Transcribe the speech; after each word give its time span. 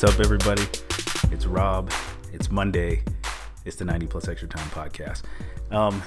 What's 0.00 0.14
up, 0.14 0.20
everybody? 0.20 0.62
It's 1.34 1.44
Rob. 1.44 1.90
It's 2.32 2.52
Monday. 2.52 3.02
It's 3.64 3.74
the 3.74 3.84
90 3.84 4.06
Plus 4.06 4.28
Extra 4.28 4.46
Time 4.46 4.68
podcast. 4.68 5.22
Um, 5.72 6.04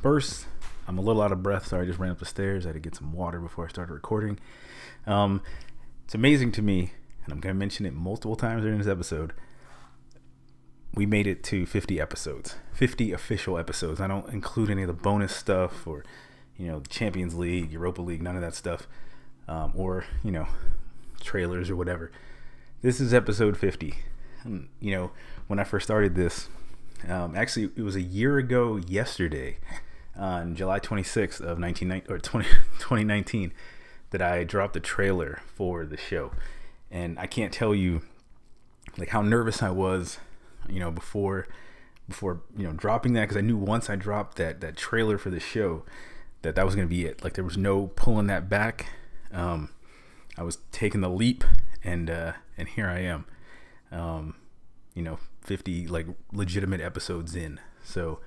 first, 0.00 0.46
I'm 0.88 0.96
a 0.96 1.02
little 1.02 1.20
out 1.20 1.32
of 1.32 1.42
breath, 1.42 1.66
so 1.66 1.78
I 1.78 1.84
just 1.84 1.98
ran 1.98 2.10
up 2.10 2.18
the 2.18 2.24
stairs. 2.24 2.64
I 2.64 2.70
had 2.70 2.76
to 2.76 2.80
get 2.80 2.94
some 2.94 3.12
water 3.12 3.38
before 3.38 3.66
I 3.66 3.68
started 3.68 3.92
recording. 3.92 4.38
Um, 5.06 5.42
it's 6.06 6.14
amazing 6.14 6.52
to 6.52 6.62
me, 6.62 6.92
and 7.24 7.34
I'm 7.34 7.40
going 7.40 7.54
to 7.54 7.58
mention 7.58 7.84
it 7.84 7.92
multiple 7.92 8.36
times 8.36 8.62
during 8.62 8.78
this 8.78 8.86
episode. 8.86 9.34
We 10.94 11.04
made 11.04 11.26
it 11.26 11.44
to 11.44 11.66
50 11.66 12.00
episodes, 12.00 12.54
50 12.72 13.12
official 13.12 13.58
episodes. 13.58 14.00
I 14.00 14.06
don't 14.06 14.30
include 14.30 14.70
any 14.70 14.80
of 14.80 14.88
the 14.88 14.94
bonus 14.94 15.36
stuff 15.36 15.86
or, 15.86 16.04
you 16.56 16.68
know, 16.68 16.80
Champions 16.88 17.34
League, 17.34 17.70
Europa 17.70 18.00
League, 18.00 18.22
none 18.22 18.36
of 18.36 18.40
that 18.40 18.54
stuff, 18.54 18.88
um, 19.46 19.74
or, 19.76 20.06
you 20.24 20.30
know, 20.30 20.46
trailers 21.20 21.68
or 21.68 21.76
whatever. 21.76 22.10
This 22.86 23.00
is 23.00 23.12
episode 23.12 23.56
50. 23.56 23.94
And, 24.44 24.68
you 24.78 24.92
know, 24.92 25.10
when 25.48 25.58
I 25.58 25.64
first 25.64 25.86
started 25.86 26.14
this, 26.14 26.48
um, 27.08 27.34
actually, 27.34 27.70
it 27.74 27.82
was 27.82 27.96
a 27.96 28.00
year 28.00 28.38
ago 28.38 28.76
yesterday, 28.76 29.58
on 30.16 30.54
July 30.54 30.78
26th 30.78 31.40
of 31.40 31.58
19, 31.58 32.02
or 32.08 32.20
20, 32.20 32.46
2019, 32.78 33.52
that 34.10 34.22
I 34.22 34.44
dropped 34.44 34.74
the 34.74 34.78
trailer 34.78 35.42
for 35.52 35.84
the 35.84 35.96
show. 35.96 36.30
And 36.88 37.18
I 37.18 37.26
can't 37.26 37.52
tell 37.52 37.74
you 37.74 38.02
like 38.96 39.08
how 39.08 39.20
nervous 39.20 39.64
I 39.64 39.70
was, 39.70 40.18
you 40.68 40.78
know, 40.78 40.92
before 40.92 41.48
before 42.08 42.42
you 42.56 42.62
know 42.68 42.72
dropping 42.72 43.14
that 43.14 43.22
because 43.22 43.36
I 43.36 43.40
knew 43.40 43.56
once 43.56 43.90
I 43.90 43.96
dropped 43.96 44.36
that 44.36 44.60
that 44.60 44.76
trailer 44.76 45.18
for 45.18 45.30
the 45.30 45.40
show 45.40 45.82
that 46.42 46.54
that 46.54 46.64
was 46.64 46.76
gonna 46.76 46.86
be 46.86 47.04
it. 47.04 47.24
Like 47.24 47.32
there 47.32 47.42
was 47.42 47.58
no 47.58 47.88
pulling 47.96 48.28
that 48.28 48.48
back. 48.48 48.92
Um, 49.32 49.70
I 50.38 50.44
was 50.44 50.58
taking 50.70 51.00
the 51.00 51.10
leap, 51.10 51.42
and 51.82 52.08
uh, 52.08 52.32
and 52.56 52.68
here 52.68 52.88
I 52.88 53.00
am. 53.00 53.26
Um, 53.92 54.34
you 54.94 55.02
know, 55.02 55.18
50 55.42 55.86
like 55.88 56.06
legitimate 56.32 56.80
episodes 56.80 57.36
in. 57.36 57.60
So 57.84 58.20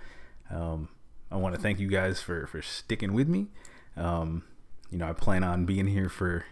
um, 0.49 0.89
I 1.31 1.35
want 1.35 1.55
to 1.55 1.61
thank 1.61 1.79
you 1.79 1.87
guys 1.87 2.21
for 2.21 2.47
for 2.47 2.61
sticking 2.61 3.13
with 3.13 3.27
me. 3.27 3.47
Um, 3.97 4.43
you 4.89 4.97
know, 4.97 5.07
I 5.07 5.13
plan 5.13 5.43
on 5.43 5.65
being 5.65 5.87
here 5.87 6.09
for 6.09 6.45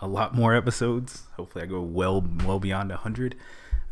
a 0.00 0.06
lot 0.06 0.34
more 0.34 0.54
episodes. 0.54 1.24
Hopefully, 1.36 1.64
I 1.64 1.66
go 1.66 1.80
well 1.80 2.24
well 2.44 2.60
beyond 2.60 2.90
100. 2.90 3.36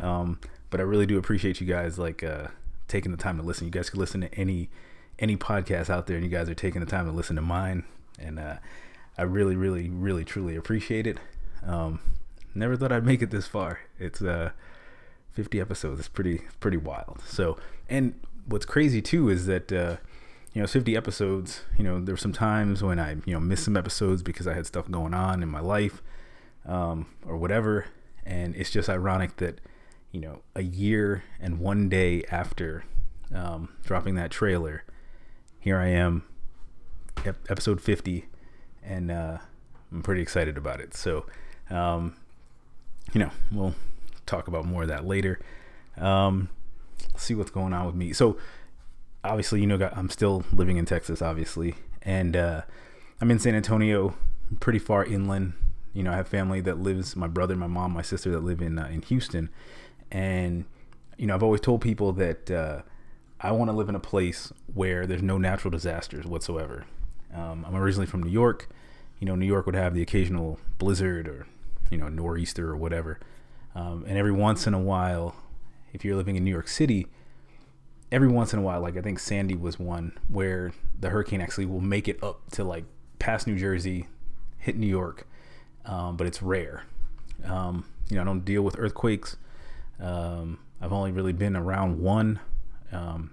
Um, 0.00 0.40
but 0.70 0.80
I 0.80 0.84
really 0.84 1.06
do 1.06 1.18
appreciate 1.18 1.60
you 1.60 1.66
guys 1.66 1.98
like 1.98 2.22
uh, 2.22 2.48
taking 2.88 3.12
the 3.12 3.18
time 3.18 3.36
to 3.38 3.42
listen. 3.42 3.66
You 3.66 3.70
guys 3.70 3.90
could 3.90 4.00
listen 4.00 4.20
to 4.22 4.34
any 4.34 4.68
any 5.18 5.36
podcast 5.36 5.90
out 5.90 6.06
there, 6.06 6.16
and 6.16 6.24
you 6.24 6.30
guys 6.30 6.48
are 6.48 6.54
taking 6.54 6.80
the 6.80 6.86
time 6.86 7.06
to 7.06 7.12
listen 7.12 7.36
to 7.36 7.42
mine, 7.42 7.84
and 8.18 8.38
uh, 8.38 8.56
I 9.16 9.22
really, 9.22 9.56
really, 9.56 9.88
really, 9.88 10.24
truly 10.24 10.56
appreciate 10.56 11.06
it. 11.06 11.18
Um, 11.64 12.00
never 12.55 12.77
thought 12.77 12.92
I'd 12.92 13.06
make 13.06 13.22
it 13.22 13.31
this 13.31 13.47
far. 13.47 13.81
It's 13.98 14.22
uh, 14.22 14.50
50 15.33 15.61
episodes. 15.61 16.00
It's 16.00 16.08
pretty 16.08 16.42
pretty 16.61 16.77
wild. 16.77 17.22
So, 17.27 17.58
and 17.89 18.14
what's 18.47 18.67
crazy 18.67 19.03
too 19.03 19.28
is 19.28 19.47
that 19.47 19.72
uh, 19.72 19.97
you 20.53 20.61
know, 20.61 20.64
it's 20.64 20.73
50 20.73 20.97
episodes. 20.97 21.62
You 21.78 21.84
know, 21.84 22.00
there 22.00 22.12
were 22.12 22.19
some 22.19 22.33
times 22.33 22.83
when 22.83 22.98
I 22.98 23.12
you 23.25 23.33
know 23.33 23.41
missed 23.41 23.64
some 23.64 23.77
episodes 23.77 24.23
because 24.23 24.47
I 24.47 24.55
had 24.55 24.67
stuff 24.67 24.91
going 24.91 25.14
on 25.14 25.42
in 25.42 25.48
my 25.48 25.61
life, 25.61 26.03
um, 26.67 27.06
or 27.27 27.36
whatever. 27.36 27.86
And 28.25 28.55
it's 28.55 28.70
just 28.70 28.89
ironic 28.89 29.36
that 29.36 29.61
you 30.11 30.20
know 30.20 30.42
a 30.55 30.62
year 30.62 31.25
and 31.41 31.58
one 31.58 31.89
day 31.89 32.25
after 32.30 32.84
um, 33.34 33.70
dropping 33.84 34.14
that 34.17 34.30
trailer, 34.30 34.84
here 35.58 35.78
I 35.78 35.89
am, 35.89 36.25
ep- 37.25 37.50
episode 37.50 37.80
50, 37.80 38.27
and 38.83 39.11
uh, 39.11 39.39
I'm 39.91 40.03
pretty 40.03 40.23
excited 40.23 40.56
about 40.56 40.80
it. 40.80 40.95
So, 40.95 41.27
um, 41.70 42.17
you 43.12 43.20
know, 43.20 43.30
we'll 43.50 43.74
talk 44.27 44.48
about 44.48 44.64
more 44.64 44.83
of 44.83 44.89
that 44.89 45.06
later. 45.06 45.39
Um, 45.96 46.48
see 47.17 47.34
what's 47.34 47.50
going 47.50 47.73
on 47.73 47.86
with 47.86 47.95
me. 47.95 48.12
So, 48.12 48.39
obviously, 49.24 49.61
you 49.61 49.67
know, 49.67 49.90
I'm 49.95 50.08
still 50.08 50.45
living 50.52 50.77
in 50.77 50.86
Texas, 50.86 51.23
obviously, 51.23 51.74
and 52.02 52.36
uh, 52.36 52.62
I'm 53.20 53.30
in 53.30 53.39
San 53.39 53.55
Antonio, 53.55 54.17
pretty 54.61 54.78
far 54.78 55.05
inland. 55.05 55.52
You 55.92 56.02
know, 56.02 56.12
I 56.12 56.17
have 56.17 56.28
family 56.28 56.61
that 56.62 56.78
lives, 56.78 57.14
my 57.17 57.28
brother, 57.28 57.55
my 57.55 57.67
mom, 57.67 57.92
my 57.92 58.02
sister 58.02 58.30
that 58.30 58.42
live 58.42 58.62
in 58.62 58.78
uh, 58.78 58.89
in 58.90 59.02
Houston, 59.02 59.50
and 60.11 60.64
you 61.18 61.27
know, 61.27 61.34
I've 61.34 61.42
always 61.42 61.61
told 61.61 61.83
people 61.83 62.12
that 62.14 62.50
uh, 62.50 62.83
I 63.40 63.52
want 63.52 63.70
to 63.70 63.77
live 63.77 63.89
in 63.89 63.94
a 63.94 64.00
place 64.00 64.52
where 64.73 65.06
there's 65.06 65.23
no 65.23 65.36
natural 65.36 65.70
disasters 65.70 66.24
whatsoever. 66.24 66.86
Um, 67.34 67.64
I'm 67.67 67.77
originally 67.77 68.06
from 68.06 68.23
New 68.23 68.30
York. 68.30 68.68
You 69.18 69.27
know, 69.27 69.34
New 69.34 69.46
York 69.46 69.67
would 69.67 69.74
have 69.74 69.94
the 69.94 70.02
occasional 70.02 70.58
blizzard 70.79 71.29
or 71.29 71.46
you 71.90 71.98
know 71.98 72.08
nor'easter 72.08 72.68
or 72.68 72.76
whatever, 72.76 73.20
um, 73.74 74.04
and 74.06 74.16
every 74.18 74.32
once 74.32 74.66
in 74.66 74.74
a 74.74 74.80
while, 74.80 75.34
if 75.92 76.04
you're 76.04 76.16
living 76.16 76.36
in 76.36 76.44
New 76.44 76.50
York 76.50 76.68
City, 76.68 77.06
every 78.10 78.28
once 78.28 78.52
in 78.52 78.58
a 78.58 78.62
while, 78.62 78.80
like 78.80 78.96
I 78.96 79.00
think 79.00 79.18
Sandy 79.18 79.56
was 79.56 79.78
one 79.78 80.18
where 80.28 80.72
the 80.98 81.10
hurricane 81.10 81.40
actually 81.40 81.66
will 81.66 81.80
make 81.80 82.06
it 82.06 82.22
up 82.22 82.50
to 82.52 82.64
like 82.64 82.84
past 83.18 83.46
New 83.46 83.58
Jersey, 83.58 84.06
hit 84.58 84.76
New 84.76 84.86
York, 84.86 85.26
um, 85.86 86.16
but 86.16 86.26
it's 86.26 86.42
rare. 86.42 86.84
Um, 87.44 87.86
you 88.08 88.16
know, 88.16 88.22
I 88.22 88.24
don't 88.24 88.44
deal 88.44 88.62
with 88.62 88.78
earthquakes. 88.78 89.36
Um, 89.98 90.58
I've 90.80 90.92
only 90.92 91.12
really 91.12 91.32
been 91.32 91.56
around 91.56 92.00
one. 92.00 92.40
Um, 92.92 93.30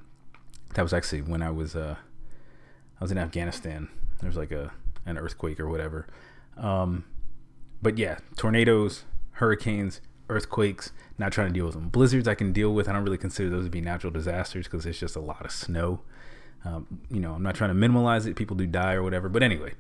that 0.76 0.82
was 0.82 0.94
actually 0.94 1.22
when 1.22 1.42
I 1.42 1.52
was 1.52 1.76
uh, 1.76 1.96
I 3.00 3.04
was 3.04 3.12
in 3.12 3.18
Afghanistan. 3.18 3.90
There 4.22 4.30
was 4.30 4.38
like 4.38 4.52
a 4.52 4.72
an 5.06 5.18
earthquake 5.18 5.60
or 5.60 5.68
whatever. 5.68 6.08
But 7.82 7.98
yeah, 7.98 8.20
tornadoes, 8.36 9.04
hurricanes, 9.34 10.02
earthquakes. 10.30 10.92
Not 11.18 11.32
trying 11.32 11.48
to 11.48 11.54
deal 11.54 11.66
with 11.66 11.76
them. 11.76 11.90
Blizzards 11.90 12.28
I 12.28 12.36
can 12.36 12.54
deal 12.54 12.74
with. 12.74 12.88
I 12.88 12.94
don't 12.94 13.04
really 13.04 13.18
consider 13.18 13.50
those 13.50 13.66
to 13.66 13.70
be 13.70 13.82
natural 13.82 14.12
disasters 14.12 14.68
because 14.68 14.86
it's 14.86 15.00
just 15.00 15.16
a 15.16 15.22
lot 15.22 15.44
of 15.44 15.52
snow. 15.52 16.02
Um, 16.64 17.02
you 17.10 17.20
know, 17.20 17.34
I'm 17.34 17.44
not 17.44 17.56
trying 17.56 17.70
to 17.70 17.74
minimize 17.74 18.26
it. 18.26 18.36
People 18.36 18.56
do 18.56 18.66
die 18.66 18.94
or 18.94 19.04
whatever. 19.04 19.30
But 19.30 19.44
anyway, 19.44 19.74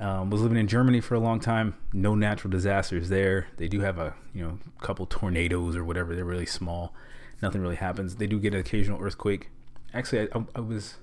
um, 0.00 0.30
was 0.30 0.40
living 0.40 0.58
in 0.58 0.66
Germany 0.66 1.00
for 1.00 1.14
a 1.14 1.20
long 1.20 1.40
time. 1.40 1.74
No 1.92 2.14
natural 2.14 2.50
disasters 2.50 3.08
there. 3.08 3.46
They 3.56 3.68
do 3.68 3.80
have 3.80 3.98
a 3.98 4.14
you 4.34 4.42
know 4.42 4.58
couple 4.80 5.06
tornadoes 5.06 5.76
or 5.76 5.84
whatever. 5.84 6.14
They're 6.14 6.24
really 6.24 6.46
small. 6.46 6.94
Nothing 7.40 7.60
really 7.60 7.76
happens. 7.76 8.16
They 8.16 8.26
do 8.26 8.38
get 8.38 8.54
an 8.54 8.60
occasional 8.60 9.00
earthquake. 9.00 9.50
Actually, 9.94 10.28
I, 10.32 10.44
I 10.56 10.60
was 10.60 10.96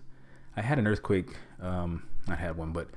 I 0.58 0.62
had 0.62 0.80
an 0.80 0.88
earthquake. 0.88 1.38
Um, 1.62 2.04
I 2.28 2.36
had 2.36 2.58
one, 2.58 2.72
but 2.72 2.90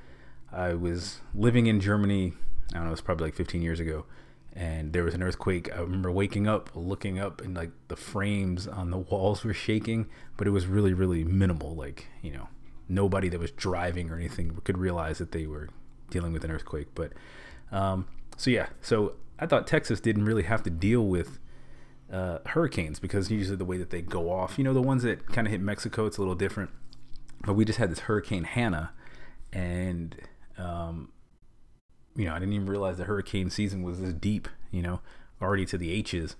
I 0.51 0.73
was 0.73 1.21
living 1.33 1.67
in 1.67 1.79
Germany. 1.79 2.33
I 2.71 2.75
don't 2.75 2.83
know. 2.83 2.89
It 2.89 2.91
was 2.91 3.01
probably 3.01 3.27
like 3.27 3.35
15 3.35 3.61
years 3.61 3.79
ago, 3.79 4.05
and 4.53 4.93
there 4.93 5.03
was 5.03 5.13
an 5.13 5.23
earthquake. 5.23 5.73
I 5.75 5.79
remember 5.81 6.11
waking 6.11 6.47
up, 6.47 6.69
looking 6.75 7.19
up, 7.19 7.41
and 7.41 7.55
like 7.55 7.71
the 7.87 7.95
frames 7.95 8.67
on 8.67 8.91
the 8.91 8.97
walls 8.97 9.43
were 9.43 9.53
shaking, 9.53 10.07
but 10.37 10.47
it 10.47 10.51
was 10.51 10.67
really, 10.67 10.93
really 10.93 11.23
minimal. 11.23 11.75
Like 11.75 12.07
you 12.21 12.31
know, 12.31 12.47
nobody 12.89 13.29
that 13.29 13.39
was 13.39 13.51
driving 13.51 14.09
or 14.09 14.15
anything 14.15 14.59
could 14.63 14.77
realize 14.77 15.17
that 15.17 15.31
they 15.31 15.45
were 15.45 15.69
dealing 16.09 16.33
with 16.33 16.43
an 16.43 16.51
earthquake. 16.51 16.87
But 16.95 17.13
um, 17.71 18.07
so 18.37 18.49
yeah, 18.49 18.67
so 18.81 19.15
I 19.39 19.45
thought 19.45 19.67
Texas 19.67 19.99
didn't 19.99 20.25
really 20.25 20.43
have 20.43 20.63
to 20.63 20.69
deal 20.69 21.05
with 21.05 21.39
uh, 22.11 22.39
hurricanes 22.45 22.99
because 22.99 23.31
usually 23.31 23.57
the 23.57 23.65
way 23.65 23.77
that 23.77 23.89
they 23.89 24.01
go 24.01 24.31
off, 24.31 24.57
you 24.57 24.63
know, 24.63 24.73
the 24.73 24.81
ones 24.81 25.03
that 25.03 25.27
kind 25.27 25.47
of 25.47 25.51
hit 25.51 25.61
Mexico, 25.61 26.05
it's 26.05 26.17
a 26.17 26.21
little 26.21 26.35
different. 26.35 26.69
But 27.45 27.53
we 27.53 27.65
just 27.65 27.79
had 27.79 27.91
this 27.91 27.99
Hurricane 27.99 28.45
Hannah, 28.45 28.93
and 29.51 30.15
um, 30.57 31.09
you 32.15 32.25
know, 32.25 32.33
I 32.33 32.39
didn't 32.39 32.53
even 32.53 32.67
realize 32.67 32.97
the 32.97 33.05
hurricane 33.05 33.49
season 33.49 33.83
was 33.83 33.99
this 33.99 34.13
deep, 34.13 34.47
you 34.71 34.81
know, 34.81 35.01
already 35.41 35.65
to 35.67 35.77
the 35.77 35.91
H's. 35.91 36.35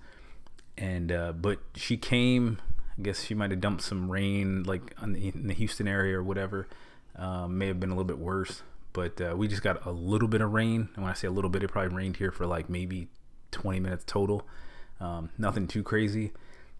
And 0.76 1.12
uh, 1.12 1.32
but 1.32 1.60
she 1.74 1.96
came. 1.96 2.58
I 2.98 3.02
guess 3.02 3.24
she 3.24 3.34
might 3.34 3.50
have 3.50 3.60
dumped 3.60 3.82
some 3.82 4.10
rain, 4.10 4.62
like 4.62 4.94
the, 5.00 5.28
in 5.28 5.48
the 5.48 5.54
Houston 5.54 5.88
area 5.88 6.18
or 6.18 6.22
whatever. 6.22 6.68
Um, 7.16 7.58
may 7.58 7.68
have 7.68 7.80
been 7.80 7.90
a 7.90 7.92
little 7.92 8.04
bit 8.04 8.18
worse, 8.18 8.62
but 8.92 9.20
uh, 9.20 9.34
we 9.36 9.48
just 9.48 9.62
got 9.62 9.84
a 9.86 9.90
little 9.90 10.28
bit 10.28 10.40
of 10.40 10.52
rain. 10.52 10.88
And 10.94 11.04
when 11.04 11.10
I 11.10 11.14
say 11.14 11.28
a 11.28 11.30
little 11.30 11.50
bit, 11.50 11.62
it 11.62 11.70
probably 11.70 11.94
rained 11.94 12.16
here 12.16 12.30
for 12.30 12.46
like 12.46 12.68
maybe 12.68 13.08
20 13.52 13.80
minutes 13.80 14.04
total. 14.06 14.46
Um, 15.00 15.30
nothing 15.38 15.66
too 15.66 15.82
crazy, 15.82 16.32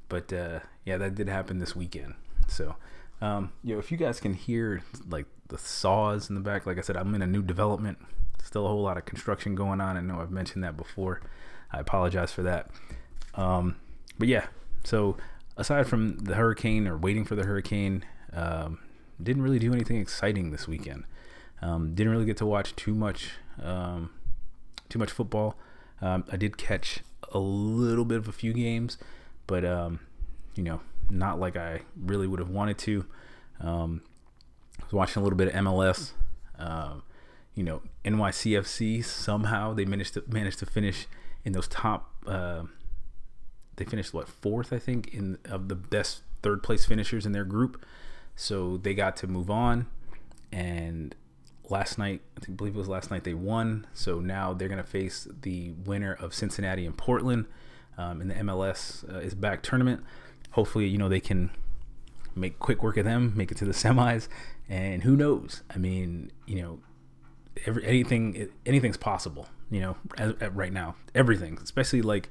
but 0.09 0.33
uh, 0.33 0.61
yeah, 0.85 0.97
that 0.99 1.15
did 1.15 1.29
happen 1.29 1.59
this 1.59 1.75
weekend. 1.75 2.15
So, 2.47 2.77
um, 3.21 3.53
you 3.63 3.75
know, 3.75 3.79
if 3.81 3.91
you 3.91 3.97
guys 3.99 4.21
can 4.21 4.35
hear 4.35 4.83
like 5.09 5.27
the 5.49 5.59
saws 5.59 6.29
in 6.29 6.35
the 6.35 6.41
back, 6.41 6.67
like 6.67 6.79
I 6.79 6.81
said, 6.81 6.97
I'm 6.97 7.15
in 7.15 7.23
a 7.23 7.27
new 7.27 7.43
development. 7.43 7.99
Still 8.44 8.67
a 8.67 8.69
whole 8.69 8.82
lot 8.82 8.99
of 8.99 9.06
construction 9.06 9.55
going 9.55 9.81
on. 9.81 9.96
I 9.96 10.00
know 10.00 10.20
I've 10.20 10.31
mentioned 10.31 10.62
that 10.64 10.76
before. 10.76 11.23
I 11.73 11.81
apologize 11.81 12.31
for 12.31 12.43
that. 12.43 12.70
Um, 13.35 13.76
but 14.19 14.29
yeah, 14.29 14.46
so 14.85 15.17
aside 15.56 15.87
from 15.87 16.19
the 16.19 16.35
hurricane 16.35 16.87
or 16.87 16.96
waiting 16.96 17.25
for 17.25 17.35
the 17.35 17.44
hurricane, 17.44 18.05
um, 18.32 18.79
didn't 19.23 19.43
really 19.43 19.58
do 19.58 19.73
anything 19.73 19.96
exciting 19.96 20.50
this 20.50 20.69
weekend. 20.69 21.05
Um, 21.62 21.94
didn't 21.94 22.12
really 22.12 22.26
get 22.26 22.37
to 22.38 22.46
watch 22.46 22.76
too 22.76 22.94
much, 22.94 23.31
um, 23.62 24.11
too 24.88 24.99
much 24.99 25.11
football. 25.11 25.56
Um, 26.02 26.25
I 26.31 26.37
did 26.37 26.58
catch 26.58 27.00
a 27.32 27.38
little 27.38 28.05
bit 28.05 28.19
of 28.19 28.29
a 28.29 28.32
few 28.32 28.52
games, 28.52 28.99
but 29.46 29.64
um, 29.64 30.00
you 30.55 30.62
know, 30.62 30.81
not 31.08 31.41
like 31.41 31.56
I 31.56 31.81
really 31.96 32.26
would 32.26 32.41
have 32.41 32.50
wanted 32.50 32.76
to. 32.79 33.06
I 33.61 34.85
was 34.85 34.93
watching 34.93 35.20
a 35.20 35.25
little 35.25 35.37
bit 35.37 35.49
of 35.49 35.55
MLS. 35.55 36.12
Uh, 36.58 36.96
you 37.55 37.62
know, 37.62 37.83
NYCFC 38.05 39.05
somehow 39.05 39.75
they 39.75 39.85
managed 39.85 40.15
to 40.15 40.25
managed 40.27 40.59
to 40.61 40.67
finish 40.67 41.06
in 41.45 41.53
those 41.53 41.69
top 41.69 42.11
uh, 42.27 42.65
they 43.77 43.85
finished 43.85 44.15
what 44.15 44.29
fourth, 44.29 44.73
I 44.73 44.79
think, 44.79 45.12
in 45.15 45.39
of 45.45 45.69
the 45.69 45.75
best 45.75 46.23
third 46.43 46.62
place 46.62 46.85
finishers 46.85 47.27
in 47.27 47.33
their 47.33 47.45
group. 47.45 47.85
So 48.37 48.77
they 48.77 48.95
got 48.95 49.17
to 49.19 49.27
move 49.27 49.51
on, 49.51 49.87
and 50.53 51.15
last 51.71 51.99
night, 51.99 52.21
I 52.37 52.41
think, 52.41 52.59
believe 52.59 52.75
it 52.75 52.79
was 52.79 52.89
last 52.89 53.11
night, 53.11 53.25
they 53.25 53.35
won. 53.35 53.87
So 53.95 54.21
now 54.21 54.53
they're 54.53 54.69
going 54.69 54.83
to 54.83 54.89
face 54.89 55.29
the 55.43 55.73
winner 55.85 56.12
of 56.15 56.35
Cincinnati 56.35 56.85
and 56.85 56.97
Portland 56.97 57.47
um, 57.97 58.21
in 58.21 58.29
the 58.29 58.35
MLS 58.35 59.09
uh, 59.12 59.19
is 59.19 59.35
back 59.35 59.62
tournament. 59.62 60.03
Hopefully, 60.53 60.87
you 60.87 60.99
know 60.99 61.09
they 61.09 61.21
can 61.21 61.51
make 62.35 62.59
quick 62.59 62.83
work 62.83 62.97
of 62.97 63.05
them, 63.05 63.33
make 63.37 63.51
it 63.51 63.59
to 63.59 63.65
the 63.65 63.73
semis, 63.73 64.29
and 64.69 65.03
who 65.03 65.17
knows? 65.17 65.62
I 65.75 65.79
mean, 65.79 66.33
you 66.47 66.61
know, 66.62 66.81
every, 67.67 67.85
anything 67.85 68.49
anything's 68.67 68.97
possible. 68.97 69.49
You 69.71 69.81
know, 69.81 69.97
as 70.19 70.35
right 70.53 70.73
now, 70.73 70.95
everything, 71.15 71.59
especially 71.62 72.03
like, 72.03 72.29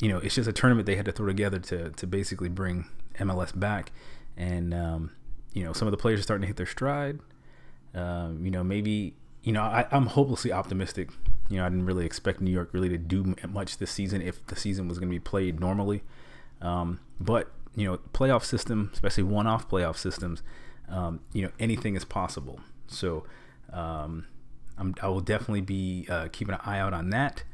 you 0.00 0.08
know, 0.08 0.18
it's 0.18 0.34
just 0.34 0.48
a 0.48 0.52
tournament 0.52 0.86
they 0.86 0.96
had 0.96 1.04
to 1.04 1.12
throw 1.12 1.26
together 1.26 1.58
to 1.58 1.90
to 1.90 2.06
basically 2.06 2.48
bring 2.48 2.86
MLS 3.18 3.58
back, 3.58 3.92
and 4.36 4.74
um, 4.74 5.12
you 5.52 5.64
know, 5.64 5.72
some 5.72 5.86
of 5.86 5.92
the 5.92 5.98
players 5.98 6.20
are 6.20 6.22
starting 6.22 6.42
to 6.42 6.46
hit 6.46 6.56
their 6.56 6.66
stride. 6.66 7.20
Um, 7.94 8.44
you 8.44 8.50
know, 8.50 8.64
maybe 8.64 9.14
you 9.42 9.52
know 9.52 9.62
I, 9.62 9.86
I'm 9.90 10.06
hopelessly 10.06 10.52
optimistic. 10.52 11.10
You 11.48 11.58
know, 11.58 11.66
I 11.66 11.68
didn't 11.68 11.86
really 11.86 12.06
expect 12.06 12.40
New 12.40 12.52
York 12.52 12.70
really 12.72 12.88
to 12.88 12.98
do 12.98 13.34
much 13.48 13.78
this 13.78 13.90
season 13.90 14.22
if 14.22 14.44
the 14.46 14.56
season 14.56 14.88
was 14.88 14.98
going 14.98 15.08
to 15.08 15.14
be 15.14 15.20
played 15.20 15.58
normally. 15.60 16.02
Um, 16.60 17.00
but 17.18 17.50
you 17.74 17.86
know, 17.86 17.98
playoff 18.12 18.44
system, 18.44 18.90
especially 18.92 19.24
one-off 19.24 19.68
playoff 19.68 19.96
systems, 19.96 20.42
um, 20.88 21.20
you 21.32 21.42
know, 21.42 21.50
anything 21.58 21.96
is 21.96 22.04
possible. 22.04 22.60
So 22.86 23.24
um, 23.72 24.26
i 25.00 25.08
will 25.08 25.20
definitely 25.20 25.60
be 25.60 26.06
uh, 26.08 26.28
keeping 26.32 26.54
an 26.54 26.60
eye 26.64 26.78
out 26.78 26.92
on 26.92 27.10
that, 27.10 27.44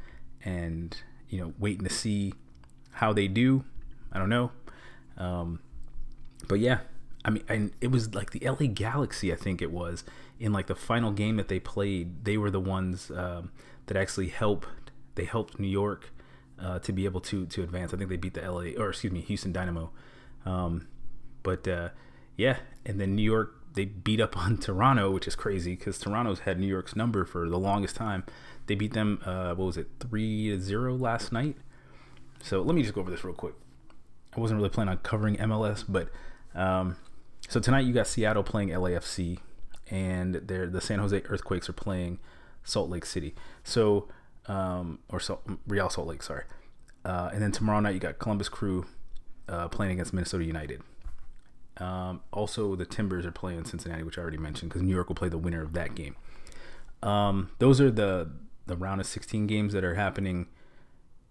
and 0.45 0.97
you 1.29 1.41
know, 1.41 1.53
waiting 1.59 1.85
to 1.85 1.93
see 1.93 2.33
how 2.93 3.13
they 3.13 3.29
do. 3.29 3.65
I 4.13 4.19
don't 4.19 4.29
know, 4.29 4.53
um, 5.19 5.61
but 6.49 6.61
yeah, 6.61 6.79
I 7.25 7.31
mean, 7.31 7.43
and 7.49 7.73
it 7.81 7.91
was 7.91 8.15
like 8.15 8.31
the 8.31 8.41
LA 8.49 8.69
Galaxy, 8.73 9.33
I 9.33 9.37
think 9.37 9.61
it 9.61 9.73
was, 9.73 10.05
in 10.39 10.53
like 10.53 10.69
the 10.69 10.77
final 10.77 11.11
game 11.11 11.37
that 11.37 11.49
they 11.49 11.59
played. 11.59 12.25
They 12.25 12.37
were 12.37 12.51
the 12.51 12.61
ones 12.61 13.11
um, 13.11 13.51
that 13.87 13.97
actually 13.97 14.29
helped. 14.29 14.69
They 15.17 15.25
helped 15.25 15.59
New 15.59 15.69
York 15.69 16.13
uh, 16.61 16.79
to 16.81 16.93
be 16.93 17.05
able 17.05 17.21
to 17.23 17.47
to 17.47 17.63
advance. 17.63 17.93
I 17.93 17.97
think 17.97 18.11
they 18.11 18.17
beat 18.17 18.35
the 18.35 18.49
LA 18.49 18.79
or 18.79 18.91
excuse 18.91 19.13
me 19.13 19.21
Houston 19.23 19.53
Dynamo. 19.53 19.91
Um, 20.45 20.87
but 21.43 21.67
uh, 21.67 21.89
yeah, 22.37 22.59
and 22.85 23.01
then 23.01 23.17
New 23.17 23.23
York 23.23 23.56
they 23.77 23.85
beat 23.85 24.21
up 24.21 24.37
on 24.45 24.59
Toronto, 24.59 25.11
which 25.13 25.29
is 25.29 25.37
crazy 25.37 25.77
because 25.77 25.99
Toronto's 25.99 26.41
had 26.41 26.59
New 26.59 26.67
York's 26.67 26.97
number 26.97 27.25
for 27.25 27.49
the 27.49 27.59
longest 27.59 27.95
time. 27.95 28.25
They 28.67 28.75
beat 28.75 28.95
them. 28.95 29.21
Uh, 29.25 29.55
what 29.55 29.67
was 29.67 29.77
it, 29.77 29.89
three 30.01 30.51
to 30.51 30.61
zero 30.61 30.97
last 30.97 31.33
night? 31.33 31.57
So 32.43 32.61
let 32.61 32.75
me 32.75 32.83
just 32.83 32.95
go 32.95 33.01
over 33.01 33.11
this 33.11 33.23
real 33.23 33.35
quick. 33.35 33.55
I 34.37 34.41
wasn't 34.41 34.59
really 34.59 34.71
planning 34.71 34.93
on 34.93 34.99
covering 34.99 35.37
MLS, 35.37 35.85
but 35.89 36.09
um, 36.55 36.97
so 37.49 37.61
tonight 37.61 37.87
you 37.87 37.93
got 37.93 38.07
Seattle 38.07 38.43
playing 38.43 38.71
LAFC, 38.71 39.39
and 39.91 40.35
they're 40.35 40.67
the 40.67 40.81
San 40.81 40.99
Jose 40.99 41.23
Earthquakes 41.27 41.69
are 41.69 41.75
playing 41.75 42.19
Salt 42.65 42.91
Lake 42.91 43.07
City. 43.07 43.35
So 43.65 44.09
um, 44.47 44.99
or 45.09 45.21
Salt, 45.21 45.43
Real 45.67 45.89
Salt 45.89 46.09
Lake, 46.09 46.23
sorry. 46.23 46.45
Uh, 47.05 47.31
and 47.33 47.41
then 47.41 47.53
tomorrow 47.53 47.81
night 47.81 47.95
you 47.95 48.01
got 48.01 48.19
Columbus 48.19 48.49
Crew 48.49 48.87
uh, 49.49 49.69
playing 49.69 49.93
against 49.93 50.13
Minnesota 50.13 50.45
United. 50.45 50.83
Um, 51.79 52.23
also, 52.33 52.75
the 52.75 52.87
Timbers 52.87 53.27
are 53.27 53.33
playing 53.33 53.65
Cincinnati, 53.65 54.03
which 54.03 54.19
I 54.19 54.23
already 54.23 54.39
mentioned, 54.39 54.71
because 54.71 54.83
New 54.83 54.95
York 54.95 55.09
will 55.09 55.17
play 55.17 55.29
the 55.29 55.39
winner 55.39 55.63
of 55.63 55.73
that 55.75 55.95
game. 55.95 56.17
Um, 57.03 57.51
those 57.59 57.81
are 57.81 57.91
the 57.91 58.31
the 58.67 58.77
round 58.77 59.01
of 59.01 59.07
16 59.07 59.47
games 59.47 59.73
that 59.75 59.85
are 59.85 59.95
happening 59.95 60.47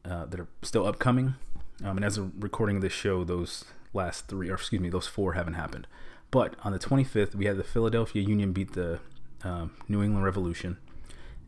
uh, 0.05 0.25
that 0.25 0.39
are 0.39 0.47
still 0.61 0.87
upcoming. 0.87 1.35
Um, 1.83 1.97
and 1.97 2.05
as 2.05 2.17
a 2.17 2.31
recording 2.39 2.77
of 2.77 2.81
this 2.81 2.93
show, 2.93 3.25
those 3.25 3.65
last 3.93 4.27
three, 4.27 4.49
or 4.49 4.53
excuse 4.53 4.81
me, 4.81 4.87
those 4.87 5.07
four 5.07 5.33
haven't 5.33 5.55
happened. 5.55 5.85
But 6.31 6.55
on 6.63 6.71
the 6.71 6.79
25th, 6.79 7.35
we 7.35 7.45
had 7.45 7.57
the 7.57 7.63
Philadelphia 7.63 8.21
Union 8.21 8.53
beat 8.53 8.71
the 8.71 8.99
uh, 9.43 9.67
New 9.89 10.01
England 10.01 10.23
Revolution 10.23 10.77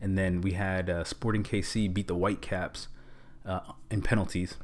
and 0.01 0.17
then 0.17 0.41
we 0.41 0.53
had 0.53 0.89
uh, 0.89 1.03
Sporting 1.03 1.43
KC 1.43 1.91
beat 1.93 2.07
the 2.07 2.15
Whitecaps 2.15 2.87
uh, 3.45 3.59
in 3.89 4.01
penalties. 4.01 4.57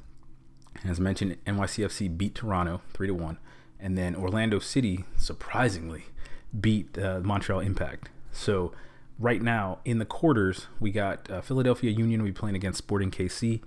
And 0.81 0.91
as 0.91 0.99
mentioned, 0.99 1.37
NYCFC 1.45 2.17
beat 2.17 2.35
Toronto 2.35 2.81
three 2.93 3.07
to 3.07 3.13
one, 3.13 3.37
and 3.79 3.97
then 3.97 4.15
Orlando 4.15 4.59
City 4.59 5.05
surprisingly 5.17 6.05
beat 6.59 6.97
uh, 6.97 7.19
Montreal 7.23 7.59
Impact. 7.59 8.09
So 8.31 8.71
right 9.19 9.41
now 9.41 9.79
in 9.85 9.99
the 9.99 10.05
quarters, 10.05 10.67
we 10.79 10.91
got 10.91 11.29
uh, 11.29 11.41
Philadelphia 11.41 11.91
Union. 11.91 12.23
We 12.23 12.31
playing 12.31 12.55
against 12.55 12.77
Sporting 12.77 13.11
KC. 13.11 13.61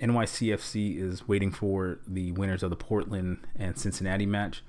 NYCFC 0.00 1.00
is 1.00 1.26
waiting 1.26 1.50
for 1.50 1.98
the 2.06 2.30
winners 2.32 2.62
of 2.62 2.70
the 2.70 2.76
Portland 2.76 3.38
and 3.56 3.76
Cincinnati 3.76 4.26
match. 4.26 4.62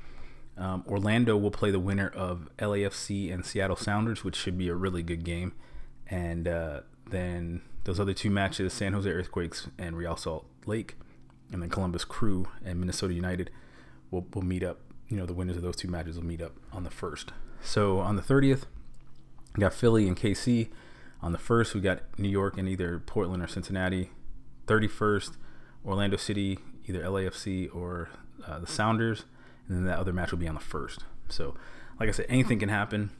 Um, 0.57 0.83
Orlando 0.88 1.38
will 1.38 1.51
play 1.51 1.71
the 1.71 1.80
winner 1.80 2.10
of 2.10 2.50
LAFC 2.57 3.31
and 3.31 3.45
Seattle 3.45 3.75
Sounders, 3.75 4.24
which 4.24 4.36
should 4.36 4.57
be 4.57 4.68
a 4.68 4.75
really 4.75 5.04
good 5.04 5.24
game 5.24 5.54
and 6.10 6.48
uh, 6.48 6.81
then 7.10 7.62
those 7.83 8.00
other 8.00 8.13
two 8.13 8.30
matches, 8.30 8.74
San 8.74 8.94
Jose 8.94 9.10
Earthquakes 9.10 9.68
and 9.77 9.98
Real 9.98 10.18
Salt 10.18 10.45
Lake, 10.66 10.95
and 11.51 11.62
then 11.62 11.69
Columbus 11.69 12.04
Crew 12.04 12.48
and 12.66 12.80
Minnesota 12.80 13.13
United 13.13 13.51
will, 14.12 14.26
we'll 14.34 14.44
meet 14.44 14.64
up. 14.64 14.80
You 15.08 15.18
know, 15.18 15.26
the 15.26 15.34
winners 15.34 15.58
of 15.58 15.64
those 15.64 15.76
two 15.76 15.88
matches 15.88 16.18
will 16.18 16.26
meet 16.26 16.42
up 16.42 16.54
on 16.72 16.84
the 16.84 16.90
first. 16.90 17.32
So 17.62 18.00
on 18.00 18.16
the 18.16 18.22
30th, 18.22 18.64
we 19.56 19.62
got 19.62 19.74
Philly 19.74 20.08
and 20.08 20.16
KC. 20.16 20.70
On 21.22 21.32
the 21.32 21.38
first, 21.38 21.74
we 21.74 21.82
got 21.82 22.02
New 22.18 22.30
York 22.30 22.58
and 22.58 22.70
either 22.70 23.00
Portland 23.00 23.44
or 23.44 23.48
Cincinnati. 23.48 24.12
31st, 24.68 25.32
Orlando 25.86 26.16
City, 26.16 26.60
either 26.88 27.02
LAFC 27.02 27.74
or 27.76 28.10
uh, 28.46 28.60
the 28.60 28.68
Sounders. 28.68 29.26
And 29.68 29.78
then 29.78 29.86
that 29.86 29.98
other 29.98 30.14
match 30.14 30.32
will 30.32 30.38
be 30.38 30.48
on 30.48 30.56
the 30.56 30.62
first. 30.62 31.04
So, 31.28 31.56
like 32.00 32.08
I 32.08 32.12
said, 32.12 32.28
anything 32.30 32.60
can 32.60 32.70
happen. 32.70 33.12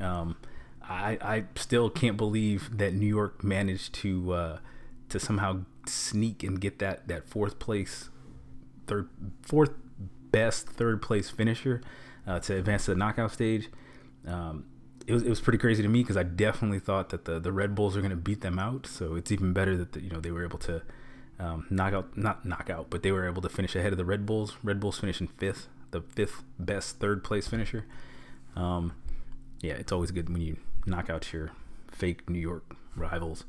Um, 0.00 0.36
I, 0.82 1.18
I 1.20 1.44
still 1.56 1.88
can't 1.88 2.16
believe 2.16 2.76
that 2.76 2.94
New 2.94 3.06
York 3.06 3.44
managed 3.44 3.94
to 3.96 4.32
uh, 4.32 4.58
to 5.08 5.18
somehow 5.20 5.64
sneak 5.86 6.42
and 6.42 6.60
get 6.60 6.78
that 6.80 7.08
that 7.08 7.28
fourth 7.28 7.58
place, 7.58 8.10
third 8.86 9.08
fourth 9.42 9.70
best 10.34 10.68
third 10.68 11.00
place 11.00 11.30
finisher 11.30 11.80
uh, 12.26 12.40
to 12.40 12.56
advance 12.56 12.86
to 12.86 12.92
the 12.92 12.96
knockout 12.96 13.32
stage. 13.32 13.68
Um, 14.26 14.64
it 15.06 15.12
was, 15.12 15.22
it 15.22 15.28
was 15.28 15.40
pretty 15.40 15.58
crazy 15.58 15.82
to 15.82 15.88
me 15.88 16.02
because 16.02 16.16
I 16.16 16.22
definitely 16.22 16.78
thought 16.78 17.10
that 17.10 17.24
the, 17.24 17.38
the 17.38 17.52
Red 17.52 17.74
Bulls 17.74 17.96
are 17.96 18.00
going 18.00 18.10
to 18.10 18.16
beat 18.16 18.40
them 18.40 18.58
out. 18.58 18.86
So 18.86 19.14
it's 19.14 19.30
even 19.30 19.52
better 19.52 19.76
that 19.76 19.92
the, 19.92 20.00
you 20.00 20.10
know 20.10 20.20
they 20.20 20.30
were 20.30 20.44
able 20.44 20.58
to 20.60 20.82
um, 21.38 21.66
knock 21.70 21.92
out 21.92 22.16
not 22.16 22.44
knock 22.44 22.70
out, 22.70 22.90
but 22.90 23.02
they 23.02 23.12
were 23.12 23.28
able 23.28 23.42
to 23.42 23.48
finish 23.48 23.76
ahead 23.76 23.92
of 23.92 23.98
the 23.98 24.04
Red 24.04 24.26
Bulls. 24.26 24.56
Red 24.62 24.80
Bulls 24.80 24.98
finishing 24.98 25.28
fifth, 25.28 25.68
the 25.90 26.00
fifth 26.00 26.42
best 26.58 26.98
third 26.98 27.22
place 27.22 27.46
finisher. 27.46 27.86
Um, 28.56 28.92
yeah, 29.60 29.74
it's 29.74 29.92
always 29.92 30.10
good 30.10 30.28
when 30.30 30.40
you 30.40 30.56
knock 30.86 31.10
out 31.10 31.32
your 31.32 31.50
fake 31.88 32.28
New 32.28 32.38
York 32.38 32.74
rivals. 32.96 33.44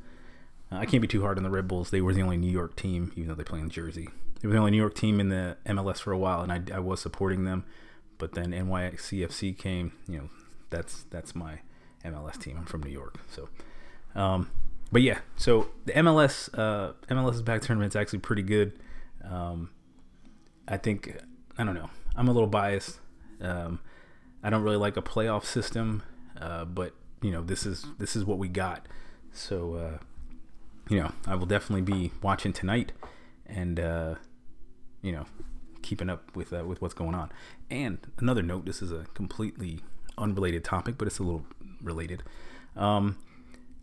Uh, 0.71 0.77
I 0.77 0.85
can't 0.85 1.01
be 1.01 1.07
too 1.07 1.21
hard 1.21 1.37
on 1.37 1.43
the 1.43 1.49
Red 1.49 1.67
Bulls. 1.67 1.89
They 1.89 2.01
were 2.01 2.13
the 2.13 2.21
only 2.21 2.37
New 2.37 2.51
York 2.51 2.75
team, 2.75 3.11
even 3.15 3.29
though 3.29 3.35
they 3.35 3.43
play 3.43 3.59
in 3.59 3.69
Jersey. 3.69 4.09
They 4.45 4.47
were 4.49 4.53
the 4.53 4.59
only 4.59 4.71
New 4.73 4.77
York 4.77 4.93
team 4.93 5.19
in 5.19 5.29
the 5.29 5.57
MLS 5.65 5.97
for 5.97 6.11
a 6.11 6.19
while, 6.19 6.41
and 6.41 6.51
I, 6.51 6.61
I 6.75 6.77
was 6.77 6.99
supporting 6.99 7.45
them. 7.45 7.65
But 8.19 8.33
then 8.33 8.51
NYCFC 8.51 9.57
came. 9.57 9.93
You 10.07 10.19
know, 10.19 10.29
that's 10.69 11.01
that's 11.09 11.33
my 11.33 11.61
MLS 12.03 12.39
team. 12.39 12.55
I'm 12.59 12.65
from 12.65 12.83
New 12.83 12.91
York, 12.91 13.17
so. 13.27 13.49
Um, 14.13 14.51
but 14.91 15.01
yeah, 15.01 15.17
so 15.35 15.69
the 15.85 15.93
MLS 15.93 16.55
uh, 16.55 16.93
MLS's 17.09 17.41
back 17.41 17.63
tournament 17.63 17.93
is 17.93 17.95
actually 17.95 18.19
pretty 18.19 18.43
good. 18.43 18.73
Um, 19.23 19.71
I 20.67 20.77
think 20.77 21.17
I 21.57 21.63
don't 21.63 21.73
know. 21.73 21.89
I'm 22.15 22.27
a 22.27 22.31
little 22.31 22.45
biased. 22.45 22.99
Um, 23.41 23.79
I 24.43 24.51
don't 24.51 24.61
really 24.61 24.77
like 24.77 24.95
a 24.95 25.01
playoff 25.01 25.45
system, 25.45 26.03
uh, 26.39 26.65
but 26.65 26.93
you 27.23 27.31
know 27.31 27.41
this 27.41 27.65
is 27.65 27.87
this 27.97 28.15
is 28.15 28.25
what 28.25 28.37
we 28.37 28.47
got. 28.47 28.87
So 29.31 29.73
uh, 29.73 29.97
you 30.87 30.99
know 30.99 31.13
I 31.25 31.33
will 31.33 31.47
definitely 31.47 31.81
be 31.81 32.11
watching 32.21 32.53
tonight, 32.53 32.91
and 33.47 33.79
uh, 33.79 34.15
you 35.05 35.11
know 35.11 35.25
keeping 35.83 36.09
up 36.09 36.35
with 36.35 36.51
uh, 36.51 36.65
with 36.65 36.81
what's 36.81 36.95
going 36.95 37.15
on. 37.15 37.31
And 37.69 37.99
another 38.17 38.41
note: 38.41 38.65
this 38.65 38.81
is 38.81 38.91
a 38.91 39.05
completely 39.13 39.79
unrelated 40.17 40.63
topic, 40.63 40.97
but 40.97 41.07
it's 41.07 41.19
a 41.19 41.23
little 41.23 41.45
related. 41.81 42.23
Um, 42.75 43.17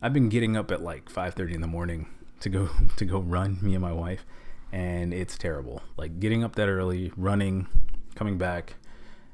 I've 0.02 0.12
been 0.12 0.28
getting 0.28 0.56
up 0.56 0.70
at 0.72 0.82
like 0.82 1.08
5:30 1.08 1.54
in 1.54 1.60
the 1.60 1.66
morning 1.68 2.08
to 2.40 2.48
go 2.48 2.68
to 2.96 3.04
go 3.04 3.20
run. 3.20 3.58
Me 3.62 3.74
and 3.74 3.80
my 3.80 3.92
wife, 3.92 4.26
and 4.72 5.14
it's 5.14 5.38
terrible. 5.38 5.82
Like 5.96 6.18
getting 6.18 6.42
up 6.42 6.56
that 6.56 6.68
early, 6.68 7.12
running, 7.16 7.68
coming 8.16 8.36
back, 8.36 8.74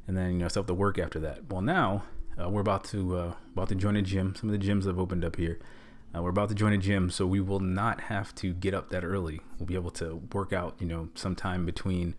and 0.07 0.17
then 0.17 0.33
you 0.33 0.39
know 0.39 0.49
have 0.55 0.67
to 0.67 0.75
work 0.75 0.99
after 0.99 1.19
that. 1.21 1.51
Well, 1.51 1.63
now 1.63 2.05
uh, 2.41 2.51
we're 2.51 2.61
about 2.61 2.85
to 2.85 3.17
uh, 3.17 3.35
about 3.55 3.71
to 3.71 3.75
join 3.75 3.97
a 3.97 4.03
gym. 4.03 4.35
Some 4.35 4.51
of 4.51 4.61
the 4.61 4.65
gyms 4.65 4.85
have 4.85 4.99
opened 4.99 5.25
up 5.25 5.37
here. 5.37 5.59
Uh, 6.15 6.23
we're 6.23 6.31
about 6.31 6.49
to 6.49 6.55
join 6.55 6.73
a 6.73 6.79
gym, 6.79 7.11
so 7.11 7.27
we 7.27 7.41
will 7.41 7.61
not 7.61 8.03
have 8.03 8.35
to 8.37 8.55
get 8.55 8.73
up 8.73 8.89
that 8.91 9.05
early. 9.05 9.41
We'll 9.59 9.67
be 9.67 9.75
able 9.75 9.91
to 9.93 10.23
work 10.33 10.53
out, 10.53 10.75
you 10.79 10.87
know, 10.87 11.09
sometime 11.15 11.67
between, 11.67 12.15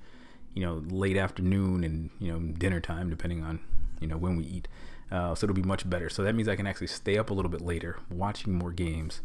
you 0.53 0.63
know, 0.63 0.83
late 0.89 1.17
afternoon 1.17 1.83
and 1.83 2.09
you 2.19 2.31
know 2.31 2.39
dinner 2.39 2.79
time, 2.79 3.09
depending 3.09 3.43
on, 3.43 3.59
you 3.99 4.07
know, 4.07 4.17
when 4.17 4.35
we 4.35 4.43
eat. 4.45 4.67
Uh, 5.11 5.33
so 5.33 5.45
it'll 5.45 5.55
be 5.55 5.63
much 5.63 5.89
better. 5.89 6.09
So 6.09 6.23
that 6.23 6.35
means 6.35 6.47
I 6.47 6.55
can 6.55 6.67
actually 6.67 6.87
stay 6.87 7.17
up 7.17 7.31
a 7.31 7.33
little 7.33 7.49
bit 7.49 7.61
later, 7.61 7.97
watching 8.11 8.53
more 8.53 8.71
games, 8.71 9.21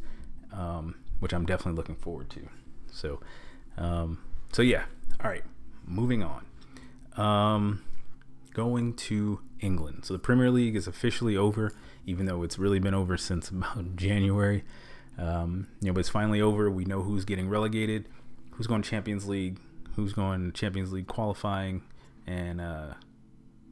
um, 0.53 0.95
which 1.21 1.35
I'm 1.35 1.45
definitely 1.45 1.77
looking 1.77 1.97
forward 1.97 2.31
to. 2.31 2.49
So, 2.91 3.21
um, 3.77 4.19
so 4.53 4.63
yeah. 4.63 4.85
All 5.23 5.31
right. 5.31 5.45
Moving 5.87 6.23
on. 6.23 6.47
Um, 7.17 7.85
going 8.55 8.95
to 8.95 9.41
England. 9.61 10.05
So 10.05 10.15
the 10.15 10.19
Premier 10.19 10.51
League 10.51 10.77
is 10.77 10.87
officially 10.87 11.37
over, 11.37 11.73
even 12.07 12.27
though 12.27 12.43
it's 12.43 12.59
really 12.59 12.79
been 12.79 12.95
over 12.95 13.17
since 13.17 13.49
about 13.51 13.97
January. 13.97 14.65
Um, 15.17 15.69
you 15.81 15.89
know, 15.89 15.93
but 15.93 16.01
it's 16.01 16.09
finally 16.09 16.41
over. 16.41 16.71
We 16.71 16.85
know 16.85 17.03
who's 17.03 17.25
getting 17.25 17.49
relegated, 17.49 18.09
who's 18.53 18.67
going 18.67 18.83
Champions 18.83 19.29
League, 19.29 19.59
who's 19.95 20.13
going 20.13 20.53
Champions 20.53 20.93
League 20.93 21.07
qualifying, 21.07 21.83
and 22.27 22.61
uh, 22.61 22.95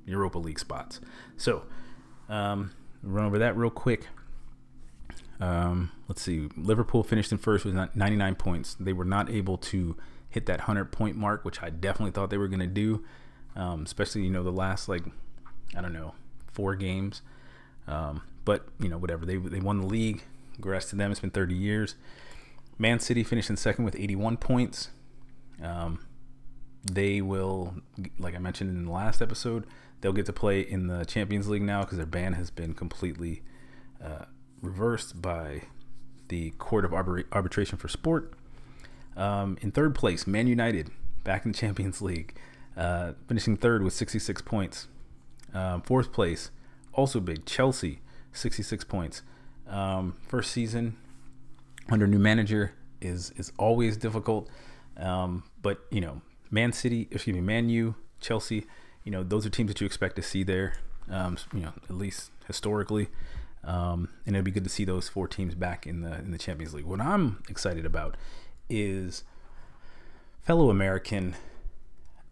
Europa 0.07 0.39
League 0.39 0.59
spots. 0.59 1.01
So, 1.37 1.65
um, 2.29 2.73
run 3.03 3.25
over 3.25 3.39
that 3.39 3.57
real 3.57 3.71
quick. 3.71 4.07
Um, 5.41 5.91
let's 6.07 6.23
see. 6.23 6.49
Liverpool 6.57 7.03
finished 7.03 7.33
in 7.33 7.39
first 7.39 7.65
with 7.65 7.75
99 7.75 8.37
points. 8.37 8.75
They 8.79 8.93
were 8.93 9.05
not 9.05 9.29
able 9.29 9.59
to 9.59 9.97
hit 10.31 10.47
that 10.47 10.61
100 10.61 10.93
point 10.93 11.17
mark, 11.17 11.45
which 11.45 11.63
I 11.63 11.71
definitely 11.71 12.13
thought 12.13 12.31
they 12.31 12.39
were 12.39 12.49
going 12.49 12.61
to 12.61 12.67
do, 12.67 13.05
um, 13.57 13.83
especially, 13.83 14.23
you 14.23 14.31
know, 14.31 14.45
the 14.45 14.53
last, 14.53 14.89
like, 14.89 15.03
I 15.77 15.81
don't 15.81 15.93
know, 15.93 16.15
four 16.53 16.77
games. 16.77 17.23
Um, 17.87 18.23
but, 18.45 18.67
you 18.81 18.89
know, 18.89 18.99
whatever. 18.99 19.25
They, 19.25 19.37
they 19.37 19.61
won 19.61 19.81
the 19.81 19.87
league. 19.87 20.23
Congrats 20.55 20.91
to 20.91 20.97
them. 20.97 21.11
It's 21.11 21.21
been 21.21 21.31
30 21.31 21.55
years. 21.55 21.95
Man 22.79 22.99
City 22.99 23.23
finished 23.23 23.51
in 23.51 23.57
second 23.57 23.85
with 23.85 23.97
81 23.97 24.39
points. 24.39 24.91
Um, 25.63 26.01
they 26.85 27.21
will, 27.21 27.75
like 28.19 28.35
I 28.35 28.39
mentioned 28.39 28.71
in 28.71 28.87
the 28.87 28.91
last 28.91 29.23
episode, 29.23 29.67
they'll 30.01 30.13
get 30.13 30.27
to 30.27 30.33
play 30.33 30.61
in 30.61 30.89
the 30.89 31.05
Champions 31.05 31.49
League 31.49 31.63
now 31.63 31.83
because 31.83 31.97
their 31.97 32.07
ban 32.07 32.33
has 32.35 32.51
been 32.51 32.75
completely 32.75 33.43
uh, 34.03 34.25
reversed 34.61 35.23
by 35.23 35.63
the 36.29 36.51
Court 36.53 36.85
of 36.85 36.93
Arbitration 36.93 37.79
for 37.79 37.89
Sport. 37.89 38.33
Um, 39.17 39.59
in 39.61 39.71
third 39.71 39.95
place, 39.95 40.27
Man 40.27 40.47
United, 40.47 40.91
back 41.25 41.45
in 41.45 41.53
the 41.53 41.59
Champions 41.65 42.03
League, 42.03 42.35
uh, 42.77 43.13
finishing 43.29 43.57
third 43.57 43.83
with 43.83 43.93
66 43.93 44.43
points. 44.43 44.89
Um, 45.55 45.83
fourth 45.83 46.13
place, 46.13 46.51
also 46.93 47.21
big, 47.21 47.45
Chelsea, 47.47 48.01
66 48.33 48.85
points. 48.85 49.23
Um, 49.69 50.17
first 50.27 50.51
season 50.53 50.97
under 51.91 52.07
new 52.07 52.19
manager 52.19 52.73
is 53.01 53.33
is 53.37 53.53
always 53.59 53.97
difficult, 53.97 54.49
um, 54.97 55.45
but 55.61 55.81
you 55.91 56.01
know 56.01 56.23
Man 56.51 56.73
City, 56.73 57.09
excuse 57.11 57.35
me, 57.35 57.41
Man 57.41 57.69
U, 57.71 57.95
Chelsea, 58.21 58.67
you 59.05 59.11
know, 59.11 59.23
those 59.23 59.47
are 59.47 59.51
teams 59.51 59.69
that 59.69 59.81
you 59.81 59.87
expect 59.87 60.17
to 60.17 60.23
see 60.23 60.43
there, 60.43 60.75
um, 61.11 61.37
you 61.53 61.61
know, 61.61 61.73
at 61.89 61.97
least 61.97 62.31
historically. 62.47 63.09
Um, 63.65 64.09
and 64.27 64.35
it'd 64.35 64.45
be 64.45 64.51
good 64.51 64.65
to 64.65 64.71
see 64.71 64.85
those 64.85 65.09
four 65.09 65.29
teams 65.29 65.55
back 65.55 65.87
in 65.87 66.01
the 66.03 66.15
in 66.19 66.31
the 66.31 66.39
Champions 66.39 66.75
League. 66.75 66.85
What 66.85 67.01
I'm 67.01 67.43
excited 67.49 67.87
about 67.87 68.17
is 68.69 69.25
fellow 70.43 70.69
American 70.69 71.37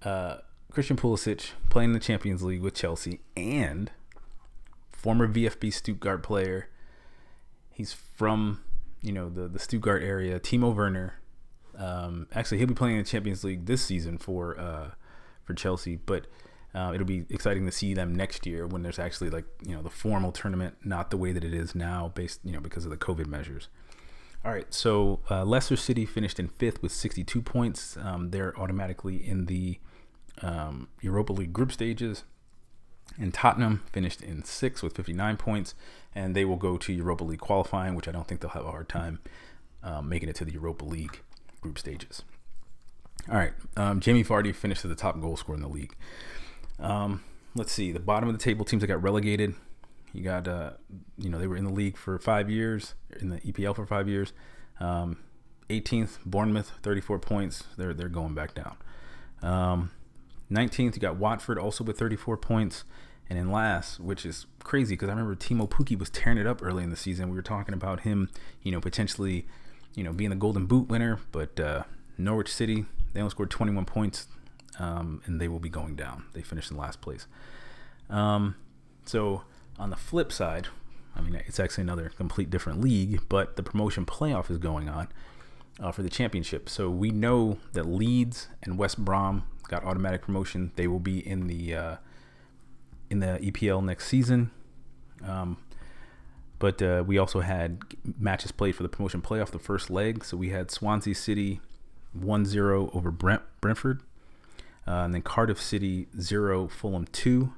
uh, 0.02 0.38
Christian 0.70 0.96
Pulisic 0.96 1.50
playing 1.68 1.90
in 1.90 1.94
the 1.94 2.00
Champions 2.00 2.42
League 2.42 2.60
with 2.60 2.74
Chelsea 2.74 3.20
and 3.36 3.90
former 5.00 5.26
VFB 5.26 5.72
Stuttgart 5.72 6.22
player. 6.22 6.68
He's 7.70 7.92
from 7.92 8.62
you 9.02 9.12
know 9.12 9.28
the 9.28 9.48
the 9.48 9.58
Stuttgart 9.58 10.02
area. 10.02 10.38
Timo 10.38 10.74
Werner 10.74 11.20
um, 11.80 12.26
actually, 12.34 12.58
he'll 12.58 12.66
be 12.66 12.74
playing 12.74 12.96
in 12.96 13.02
the 13.02 13.08
Champions 13.08 13.42
League 13.42 13.66
this 13.66 13.82
season 13.82 14.18
for 14.18 14.58
uh, 14.58 14.90
for 15.44 15.54
Chelsea, 15.54 15.96
but 15.96 16.26
uh, 16.74 16.92
it'll 16.94 17.06
be 17.06 17.24
exciting 17.30 17.64
to 17.66 17.72
see 17.72 17.94
them 17.94 18.14
next 18.14 18.46
year 18.46 18.66
when 18.66 18.82
there's 18.82 18.98
actually 18.98 19.30
like 19.30 19.46
you 19.66 19.74
know 19.74 19.82
the 19.82 19.90
formal 19.90 20.30
tournament, 20.30 20.76
not 20.84 21.10
the 21.10 21.16
way 21.16 21.32
that 21.32 21.42
it 21.42 21.54
is 21.54 21.74
now, 21.74 22.12
based 22.14 22.40
you 22.44 22.52
know 22.52 22.60
because 22.60 22.84
of 22.84 22.90
the 22.90 22.96
COVID 22.96 23.26
measures. 23.26 23.68
All 24.44 24.52
right, 24.52 24.72
so 24.72 25.20
uh, 25.30 25.44
Leicester 25.44 25.76
City 25.76 26.06
finished 26.06 26.38
in 26.40 26.48
fifth 26.48 26.82
with 26.82 26.92
62 26.92 27.42
points. 27.42 27.98
Um, 27.98 28.30
they're 28.30 28.58
automatically 28.58 29.16
in 29.16 29.46
the 29.46 29.78
um, 30.40 30.88
Europa 31.02 31.34
League 31.34 31.52
group 31.52 31.72
stages. 31.72 32.24
And 33.18 33.34
Tottenham 33.34 33.82
finished 33.92 34.22
in 34.22 34.44
sixth 34.44 34.82
with 34.82 34.96
59 34.96 35.36
points, 35.36 35.74
and 36.14 36.34
they 36.34 36.44
will 36.44 36.56
go 36.56 36.76
to 36.76 36.92
Europa 36.92 37.24
League 37.24 37.40
qualifying, 37.40 37.94
which 37.94 38.08
I 38.08 38.12
don't 38.12 38.26
think 38.26 38.40
they'll 38.40 38.50
have 38.50 38.64
a 38.64 38.70
hard 38.70 38.88
time 38.88 39.20
um, 39.82 40.08
making 40.08 40.28
it 40.28 40.36
to 40.36 40.44
the 40.44 40.52
Europa 40.52 40.84
League 40.84 41.20
group 41.60 41.78
stages. 41.78 42.22
All 43.28 43.36
right, 43.36 43.52
um, 43.76 44.00
Jamie 44.00 44.24
Vardy 44.24 44.54
finished 44.54 44.84
as 44.84 44.88
the 44.88 44.94
top 44.94 45.20
goal 45.20 45.36
scorer 45.36 45.56
in 45.56 45.62
the 45.62 45.68
league. 45.68 45.94
Um, 46.78 47.22
let's 47.54 47.72
see 47.72 47.92
the 47.92 48.00
bottom 48.00 48.28
of 48.28 48.36
the 48.36 48.42
table 48.42 48.64
teams 48.64 48.80
that 48.80 48.86
got 48.86 49.02
relegated. 49.02 49.54
You 50.12 50.24
got, 50.24 50.48
uh, 50.48 50.72
you 51.18 51.28
know, 51.28 51.38
they 51.38 51.46
were 51.46 51.56
in 51.56 51.64
the 51.64 51.72
league 51.72 51.96
for 51.96 52.18
five 52.18 52.50
years, 52.50 52.94
in 53.20 53.28
the 53.28 53.40
EPL 53.40 53.76
for 53.76 53.86
five 53.86 54.08
years. 54.08 54.32
Um, 54.80 55.18
18th, 55.68 56.18
Bournemouth, 56.24 56.72
34 56.82 57.18
points. 57.20 57.64
They're 57.76 57.94
they're 57.94 58.08
going 58.08 58.34
back 58.34 58.54
down. 58.54 58.76
Um, 60.50 60.56
19th, 60.56 60.94
you 60.94 61.00
got 61.00 61.16
Watford 61.16 61.58
also 61.58 61.84
with 61.84 61.98
34 61.98 62.36
points. 62.36 62.84
And 63.28 63.38
in 63.38 63.52
last, 63.52 64.00
which 64.00 64.26
is 64.26 64.46
crazy 64.64 64.94
because 64.94 65.08
I 65.08 65.12
remember 65.12 65.36
Teemu 65.36 65.68
Pukki 65.68 65.96
was 65.96 66.10
tearing 66.10 66.36
it 66.36 66.48
up 66.48 66.60
early 66.64 66.82
in 66.82 66.90
the 66.90 66.96
season. 66.96 67.30
We 67.30 67.36
were 67.36 67.42
talking 67.42 67.74
about 67.74 68.00
him, 68.00 68.28
you 68.64 68.72
know, 68.72 68.80
potentially 68.80 69.46
you 69.94 70.04
know, 70.04 70.12
being 70.12 70.30
the 70.30 70.36
Golden 70.36 70.66
Boot 70.66 70.88
winner. 70.88 71.18
But 71.32 71.58
uh, 71.58 71.84
Norwich 72.18 72.52
City, 72.52 72.86
they 73.12 73.20
only 73.20 73.30
scored 73.30 73.50
21 73.50 73.84
points, 73.84 74.26
um, 74.78 75.22
and 75.26 75.40
they 75.40 75.48
will 75.48 75.60
be 75.60 75.68
going 75.68 75.96
down. 75.96 76.24
They 76.32 76.42
finished 76.42 76.70
in 76.70 76.76
last 76.76 77.00
place. 77.00 77.26
Um, 78.08 78.56
so 79.04 79.42
on 79.78 79.90
the 79.90 79.96
flip 79.96 80.32
side, 80.32 80.68
I 81.14 81.20
mean, 81.20 81.34
it's 81.46 81.58
actually 81.58 81.82
another 81.82 82.10
complete 82.16 82.50
different 82.50 82.80
league, 82.80 83.20
but 83.28 83.56
the 83.56 83.62
promotion 83.62 84.06
playoff 84.06 84.50
is 84.50 84.58
going 84.58 84.88
on 84.88 85.08
uh, 85.80 85.92
for 85.92 86.02
the 86.02 86.10
championship. 86.10 86.68
So 86.68 86.88
we 86.88 87.10
know 87.10 87.58
that 87.72 87.84
Leeds 87.84 88.48
and 88.62 88.78
West 88.78 89.04
Brom 89.04 89.44
got 89.70 89.84
automatic 89.84 90.22
promotion. 90.22 90.72
They 90.74 90.88
will 90.88 90.98
be 90.98 91.26
in 91.26 91.46
the 91.46 91.74
uh, 91.74 91.96
in 93.08 93.20
the 93.20 93.38
EPL 93.42 93.82
next 93.82 94.08
season. 94.08 94.50
Um, 95.24 95.58
but 96.58 96.82
uh, 96.82 97.02
we 97.06 97.16
also 97.16 97.40
had 97.40 97.80
matches 98.18 98.52
played 98.52 98.74
for 98.74 98.82
the 98.82 98.88
promotion 98.88 99.22
playoff, 99.22 99.50
the 99.50 99.58
first 99.58 99.88
leg. 99.88 100.24
So 100.24 100.36
we 100.36 100.50
had 100.50 100.70
Swansea 100.70 101.14
City 101.14 101.60
1 102.12 102.44
0 102.44 102.90
over 102.92 103.10
Brent, 103.10 103.42
Brentford. 103.60 104.02
Uh, 104.86 105.04
and 105.04 105.14
then 105.14 105.22
Cardiff 105.22 105.60
City 105.60 106.08
0, 106.20 106.68
Fulham 106.68 107.06
2. 107.12 107.52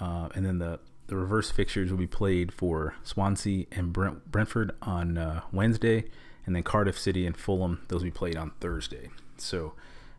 Uh, 0.00 0.28
and 0.34 0.44
then 0.44 0.58
the, 0.58 0.78
the 1.08 1.16
reverse 1.16 1.50
fixtures 1.50 1.90
will 1.90 1.98
be 1.98 2.06
played 2.06 2.52
for 2.52 2.94
Swansea 3.02 3.66
and 3.72 3.92
Brent, 3.92 4.30
Brentford 4.30 4.72
on 4.82 5.18
uh, 5.18 5.40
Wednesday. 5.52 6.04
And 6.46 6.54
then 6.54 6.62
Cardiff 6.62 6.98
City 6.98 7.26
and 7.26 7.36
Fulham, 7.36 7.84
those 7.88 8.00
will 8.02 8.06
be 8.06 8.10
played 8.12 8.36
on 8.36 8.52
Thursday. 8.60 9.10
So 9.38 9.74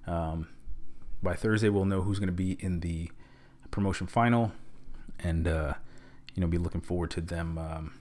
um, 0.05 0.47
by 1.21 1.35
Thursday, 1.35 1.69
we'll 1.69 1.85
know 1.85 2.01
who's 2.01 2.19
going 2.19 2.27
to 2.27 2.33
be 2.33 2.57
in 2.59 2.79
the 2.79 3.11
promotion 3.69 4.07
final. 4.07 4.51
And, 5.19 5.47
uh, 5.47 5.73
you 6.33 6.41
know, 6.41 6.47
be 6.47 6.57
looking 6.57 6.81
forward 6.81 7.11
to 7.11 7.21
them. 7.21 7.57
Um, 7.57 7.93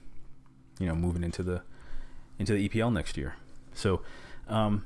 you 0.81 0.87
know 0.87 0.95
moving 0.95 1.23
into 1.23 1.43
the 1.43 1.61
into 2.39 2.53
the 2.53 2.67
EPL 2.67 2.91
next 2.91 3.15
year. 3.15 3.35
So 3.73 4.01
um, 4.47 4.83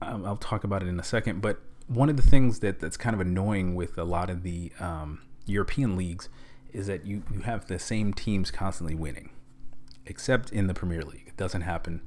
I'll 0.00 0.36
talk 0.36 0.62
about 0.62 0.82
it 0.82 0.88
in 0.88 1.00
a 1.00 1.04
second. 1.04 1.42
But 1.42 1.60
one 1.88 2.08
of 2.08 2.16
the 2.16 2.22
things 2.22 2.60
that 2.60 2.78
that's 2.78 2.96
kind 2.96 3.12
of 3.12 3.20
annoying 3.20 3.74
with 3.74 3.98
a 3.98 4.04
lot 4.04 4.30
of 4.30 4.44
the 4.44 4.72
um, 4.78 5.20
European 5.46 5.96
leagues 5.96 6.28
is 6.72 6.86
that 6.86 7.04
you 7.04 7.24
you 7.32 7.40
have 7.40 7.66
the 7.66 7.78
same 7.78 8.14
teams 8.14 8.50
constantly 8.52 8.94
winning, 8.94 9.30
except 10.06 10.52
in 10.52 10.68
the 10.68 10.74
Premier 10.74 11.02
League. 11.02 11.24
It 11.26 11.36
doesn't 11.36 11.62
happen. 11.62 12.02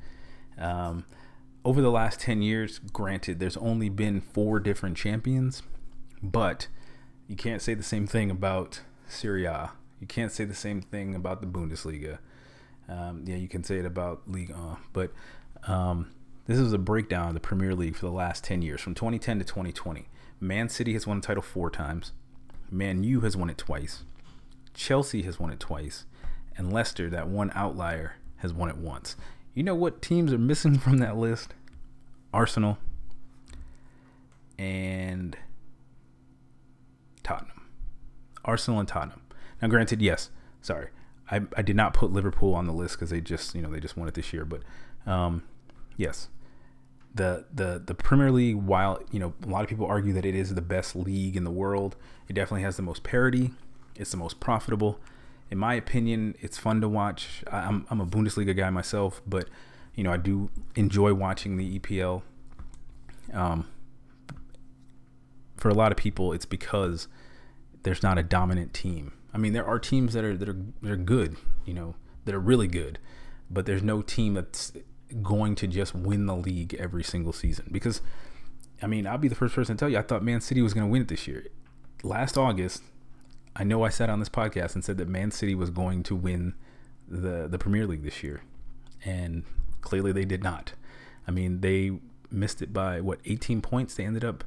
Um, 0.58 1.06
over 1.64 1.82
the 1.82 1.92
last 1.92 2.20
10 2.20 2.42
years, 2.42 2.80
granted, 2.80 3.40
there's 3.40 3.58
only 3.58 3.90
been 3.90 4.22
four 4.22 4.60
different 4.60 4.98
champions, 4.98 5.64
but 6.22 6.68
you 7.28 7.36
can't 7.36 7.62
say 7.62 7.74
the 7.74 7.84
same 7.84 8.08
thing 8.08 8.32
about 8.32 8.82
Serie 9.08 9.46
A 9.46 9.72
you 10.02 10.08
can't 10.08 10.32
say 10.32 10.44
the 10.44 10.56
same 10.56 10.82
thing 10.82 11.16
about 11.16 11.40
the 11.40 11.48
Bundesliga. 11.48 12.18
Um, 12.90 13.24
yeah, 13.26 13.36
you 13.36 13.48
can 13.48 13.64
say 13.64 13.78
it 13.78 13.86
about 13.86 14.24
Ligue 14.28 14.50
1, 14.50 14.78
but 14.92 15.14
um, 15.68 16.12
this 16.48 16.58
is 16.58 16.74
a 16.74 16.80
breakdown 16.80 17.28
of 17.30 17.34
the 17.36 17.40
Premier 17.40 17.76
League 17.76 17.96
for 17.96 18.08
the 18.08 18.12
last 18.12 18.44
10 18.44 18.64
years, 18.64 18.82
from 18.82 18.96
2010 18.96 19.40
to 19.40 19.46
2020. 19.46 20.10
Man 20.40 20.68
City 20.68 20.94
has 20.94 21.06
won 21.06 21.22
the 21.22 21.28
title 21.28 21.44
four 21.44 21.70
times. 21.70 22.12
Man 22.72 23.04
U 23.04 23.22
has 23.22 23.38
won 23.38 23.50
it 23.50 23.60
twice. 23.60 24.04
Chelsea 24.74 25.22
has 25.22 25.40
won 25.40 25.52
it 25.52 25.60
twice. 25.60 26.06
And 26.58 26.74
Leicester, 26.74 27.10
that 27.12 27.28
one 27.28 27.52
outlier, 27.54 28.16
has 28.38 28.52
won 28.52 28.70
it 28.70 28.78
once. 28.78 29.16
You 29.54 29.64
know 29.64 29.76
what 29.76 30.02
teams 30.02 30.32
are 30.32 30.38
missing 30.38 30.78
from 30.78 30.98
that 31.00 31.18
list? 31.18 31.54
Arsenal 32.34 32.78
and 34.58 35.36
Tottenham. 37.24 37.70
Arsenal 38.46 38.80
and 38.80 38.88
Tottenham. 38.88 39.22
Now, 39.62 39.68
granted, 39.68 40.02
yes, 40.02 40.30
sorry, 40.62 40.90
I, 41.30 41.42
I 41.56 41.62
did 41.62 41.76
not 41.76 41.94
put 41.94 42.12
Liverpool 42.12 42.54
on 42.54 42.66
the 42.66 42.74
list 42.74 42.96
because 42.96 43.10
they 43.10 43.22
just 43.22 43.54
you 43.56 43.62
know 43.62 43.70
they 43.70 43.80
just 43.80 43.98
won 43.98 44.08
it 44.08 44.14
this 44.14 44.34
year. 44.34 44.46
But 44.46 44.62
um, 45.06 45.44
yes, 45.98 46.30
the 47.14 47.46
the 47.54 47.82
the 47.86 47.94
Premier 47.94 48.32
League, 48.32 48.56
while 48.56 49.02
you 49.12 49.20
know 49.20 49.34
a 49.44 49.48
lot 49.48 49.64
of 49.64 49.70
people 49.70 49.86
argue 49.86 50.14
that 50.14 50.26
it 50.26 50.36
is 50.36 50.54
the 50.54 50.62
best 50.62 50.96
league 50.96 51.36
in 51.36 51.44
the 51.44 51.52
world, 51.52 51.96
it 52.28 52.34
definitely 52.34 52.64
has 52.64 52.78
the 52.78 52.84
most 52.84 53.04
parity. 53.04 53.52
It's 53.96 54.12
the 54.12 54.18
most 54.18 54.40
profitable. 54.40 55.00
In 55.52 55.58
my 55.58 55.74
opinion, 55.74 56.36
it's 56.40 56.58
fun 56.58 56.82
to 56.82 56.88
watch. 56.88 57.44
I'm 57.52 57.86
I'm 57.90 58.00
a 58.00 58.06
Bundesliga 58.06 58.56
guy 58.56 58.70
myself, 58.70 59.22
but 59.28 59.50
you 59.94 60.04
know 60.04 60.12
I 60.12 60.18
do 60.18 60.50
enjoy 60.76 61.14
watching 61.14 61.58
the 61.58 61.78
EPL. 61.78 62.24
Um, 63.34 63.68
for 65.58 65.70
a 65.70 65.74
lot 65.74 65.92
of 65.92 65.98
people, 65.98 66.34
it's 66.34 66.46
because 66.46 67.08
there's 67.84 68.02
not 68.02 68.18
a 68.18 68.24
dominant 68.24 68.74
team. 68.74 69.14
I 69.34 69.38
mean, 69.38 69.54
there 69.54 69.66
are 69.66 69.78
teams 69.78 70.14
that 70.14 70.24
are 70.24 70.36
that 70.36 70.50
are 70.50 70.58
that 70.82 70.92
are 70.92 70.98
good, 70.98 71.36
you 71.66 71.74
know, 71.74 71.96
that 72.26 72.34
are 72.34 72.40
really 72.40 72.68
good, 72.68 73.00
but 73.50 73.66
there's 73.66 73.84
no 73.84 74.02
team 74.02 74.34
that's 74.34 74.72
going 75.22 75.56
to 75.56 75.68
just 75.68 75.94
win 75.94 76.26
the 76.26 76.36
league 76.36 76.74
every 76.76 77.04
single 77.04 77.34
season. 77.34 77.68
Because, 77.72 78.02
I 78.82 78.88
mean, 78.88 79.06
I'll 79.06 79.18
be 79.18 79.28
the 79.28 79.36
first 79.36 79.54
person 79.54 79.76
to 79.76 79.80
tell 79.80 79.90
you, 79.90 79.98
I 79.98 80.02
thought 80.02 80.24
Man 80.24 80.42
City 80.42 80.62
was 80.62 80.74
going 80.74 80.88
to 80.88 80.92
win 80.92 81.02
it 81.02 81.08
this 81.10 81.28
year. 81.28 81.48
Last 82.04 82.38
August, 82.38 82.84
I 83.56 83.64
know 83.64 83.84
I 83.84 83.90
sat 83.90 84.10
on 84.10 84.20
this 84.20 84.30
podcast 84.30 84.76
and 84.76 84.84
said 84.84 84.98
that 84.98 85.08
Man 85.08 85.32
City 85.32 85.56
was 85.56 85.70
going 85.70 86.04
to 86.04 86.16
win 86.16 86.54
the 87.08 87.48
the 87.48 87.58
Premier 87.58 87.86
League 87.86 88.04
this 88.04 88.24
year, 88.24 88.44
and 89.04 89.44
clearly 89.82 90.12
they 90.12 90.26
did 90.26 90.44
not. 90.44 90.74
I 91.28 91.32
mean, 91.32 91.62
they 91.62 92.00
missed 92.30 92.62
it 92.62 92.74
by 92.74 93.02
what 93.02 93.20
18 93.26 93.62
points. 93.62 93.96
They 93.96 94.06
ended 94.06 94.24
up, 94.24 94.44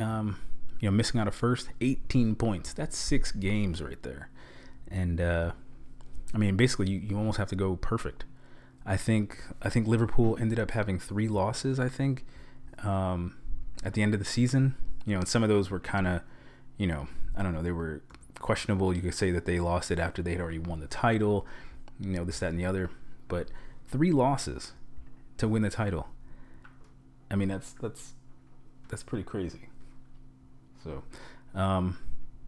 um, 0.00 0.38
you 0.80 0.88
know, 0.88 0.96
missing 0.96 1.20
out 1.20 1.28
a 1.28 1.32
first 1.32 1.68
18 1.80 2.36
points. 2.36 2.72
That's 2.72 2.96
six 2.96 3.32
games 3.32 3.82
right 3.82 4.02
there, 4.02 4.30
and 4.88 5.20
uh, 5.20 5.52
I 6.32 6.38
mean, 6.38 6.56
basically, 6.56 6.90
you, 6.90 6.98
you 6.98 7.16
almost 7.16 7.38
have 7.38 7.48
to 7.48 7.56
go 7.56 7.76
perfect. 7.76 8.24
I 8.86 8.96
think 8.96 9.38
I 9.62 9.70
think 9.70 9.86
Liverpool 9.86 10.36
ended 10.40 10.58
up 10.58 10.72
having 10.72 10.98
three 10.98 11.28
losses. 11.28 11.80
I 11.80 11.88
think 11.88 12.24
um, 12.82 13.36
at 13.84 13.94
the 13.94 14.02
end 14.02 14.14
of 14.14 14.20
the 14.20 14.26
season, 14.26 14.74
you 15.06 15.14
know, 15.14 15.20
and 15.20 15.28
some 15.28 15.42
of 15.42 15.48
those 15.48 15.70
were 15.70 15.80
kind 15.80 16.06
of, 16.06 16.22
you 16.76 16.86
know, 16.86 17.08
I 17.36 17.42
don't 17.42 17.52
know, 17.52 17.62
they 17.62 17.72
were 17.72 18.02
questionable. 18.40 18.94
You 18.94 19.02
could 19.02 19.14
say 19.14 19.30
that 19.30 19.44
they 19.44 19.60
lost 19.60 19.90
it 19.90 19.98
after 19.98 20.22
they 20.22 20.32
had 20.32 20.40
already 20.40 20.58
won 20.58 20.80
the 20.80 20.86
title, 20.86 21.46
you 22.00 22.10
know, 22.10 22.24
this, 22.24 22.40
that, 22.40 22.50
and 22.50 22.58
the 22.58 22.66
other. 22.66 22.90
But 23.28 23.48
three 23.88 24.12
losses 24.12 24.72
to 25.38 25.48
win 25.48 25.62
the 25.62 25.70
title. 25.70 26.08
I 27.30 27.36
mean, 27.36 27.48
that's 27.48 27.72
that's 27.80 28.14
that's 28.88 29.02
pretty 29.02 29.24
crazy. 29.24 29.68
So, 30.82 31.02
um, 31.54 31.98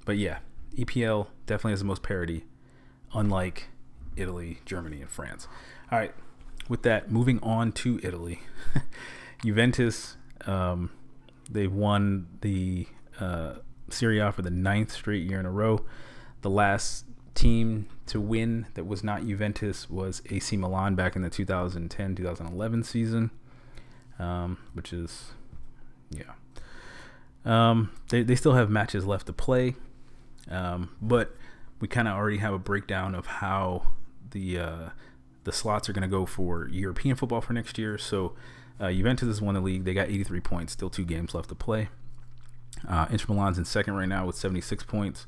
but 0.04 0.18
yeah, 0.18 0.38
EPL 0.76 1.28
definitely 1.46 1.72
has 1.72 1.80
the 1.80 1.86
most 1.86 2.02
parity, 2.02 2.44
unlike 3.14 3.68
Italy, 4.16 4.60
Germany, 4.64 5.00
and 5.00 5.10
France. 5.10 5.48
All 5.90 5.98
right, 5.98 6.14
with 6.68 6.82
that, 6.82 7.10
moving 7.10 7.40
on 7.42 7.72
to 7.72 7.98
Italy, 8.02 8.40
Juventus. 9.44 10.16
Um, 10.46 10.90
they've 11.50 11.72
won 11.72 12.26
the 12.42 12.86
uh, 13.18 13.54
Serie 13.90 14.18
A 14.18 14.32
for 14.32 14.42
the 14.42 14.50
ninth 14.50 14.92
straight 14.92 15.28
year 15.28 15.40
in 15.40 15.46
a 15.46 15.50
row. 15.50 15.84
The 16.42 16.50
last 16.50 17.04
team 17.34 17.86
to 18.06 18.20
win 18.20 18.66
that 18.74 18.86
was 18.86 19.04
not 19.04 19.26
Juventus 19.26 19.88
was 19.90 20.22
AC 20.30 20.56
Milan 20.56 20.94
back 20.94 21.16
in 21.16 21.22
the 21.22 21.30
2010-2011 21.30 22.84
season, 22.84 23.30
um, 24.18 24.58
which 24.72 24.92
is 24.92 25.32
yeah. 26.10 26.32
Um, 27.44 27.92
they 28.08 28.22
they 28.22 28.34
still 28.34 28.54
have 28.54 28.70
matches 28.70 29.06
left 29.06 29.26
to 29.26 29.32
play, 29.32 29.76
um, 30.50 30.90
but 31.00 31.36
we 31.80 31.86
kind 31.86 32.08
of 32.08 32.14
already 32.14 32.38
have 32.38 32.52
a 32.52 32.58
breakdown 32.58 33.14
of 33.14 33.26
how 33.26 33.86
the 34.30 34.58
uh, 34.58 34.88
the 35.44 35.52
slots 35.52 35.88
are 35.88 35.92
going 35.92 36.02
to 36.02 36.08
go 36.08 36.26
for 36.26 36.68
European 36.68 37.14
football 37.14 37.40
for 37.40 37.52
next 37.52 37.78
year. 37.78 37.98
So 37.98 38.34
uh, 38.80 38.90
Juventus 38.90 39.28
has 39.28 39.40
won 39.40 39.54
the 39.54 39.60
league; 39.60 39.84
they 39.84 39.94
got 39.94 40.08
83 40.08 40.40
points, 40.40 40.72
still 40.72 40.90
two 40.90 41.04
games 41.04 41.34
left 41.34 41.48
to 41.50 41.54
play. 41.54 41.88
Uh, 42.86 43.06
Inter 43.10 43.32
Milan's 43.32 43.58
in 43.58 43.64
second 43.64 43.94
right 43.94 44.08
now 44.08 44.26
with 44.26 44.36
76 44.36 44.84
points. 44.84 45.26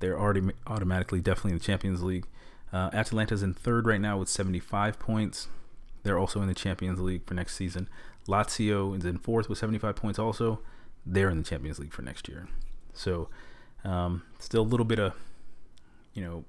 They're 0.00 0.18
already 0.18 0.42
automatically 0.66 1.20
definitely 1.20 1.52
in 1.52 1.58
the 1.58 1.64
Champions 1.64 2.02
League. 2.02 2.26
Uh, 2.72 2.90
Atalanta's 2.92 3.42
in 3.42 3.54
third 3.54 3.86
right 3.86 4.00
now 4.00 4.18
with 4.18 4.28
75 4.28 4.98
points. 4.98 5.48
They're 6.02 6.18
also 6.18 6.40
in 6.40 6.48
the 6.48 6.54
Champions 6.54 7.00
League 7.00 7.26
for 7.26 7.34
next 7.34 7.54
season. 7.54 7.88
Lazio 8.28 8.96
is 8.96 9.04
in 9.04 9.18
fourth 9.18 9.48
with 9.48 9.58
75 9.58 9.96
points 9.96 10.18
also. 10.18 10.60
They're 11.04 11.30
in 11.30 11.38
the 11.38 11.44
Champions 11.44 11.78
League 11.78 11.92
for 11.92 12.02
next 12.02 12.28
year. 12.28 12.48
So 12.92 13.28
um, 13.84 14.22
still 14.38 14.62
a 14.62 14.64
little 14.64 14.84
bit 14.84 14.98
of, 14.98 15.14
you 16.12 16.22
know, 16.22 16.44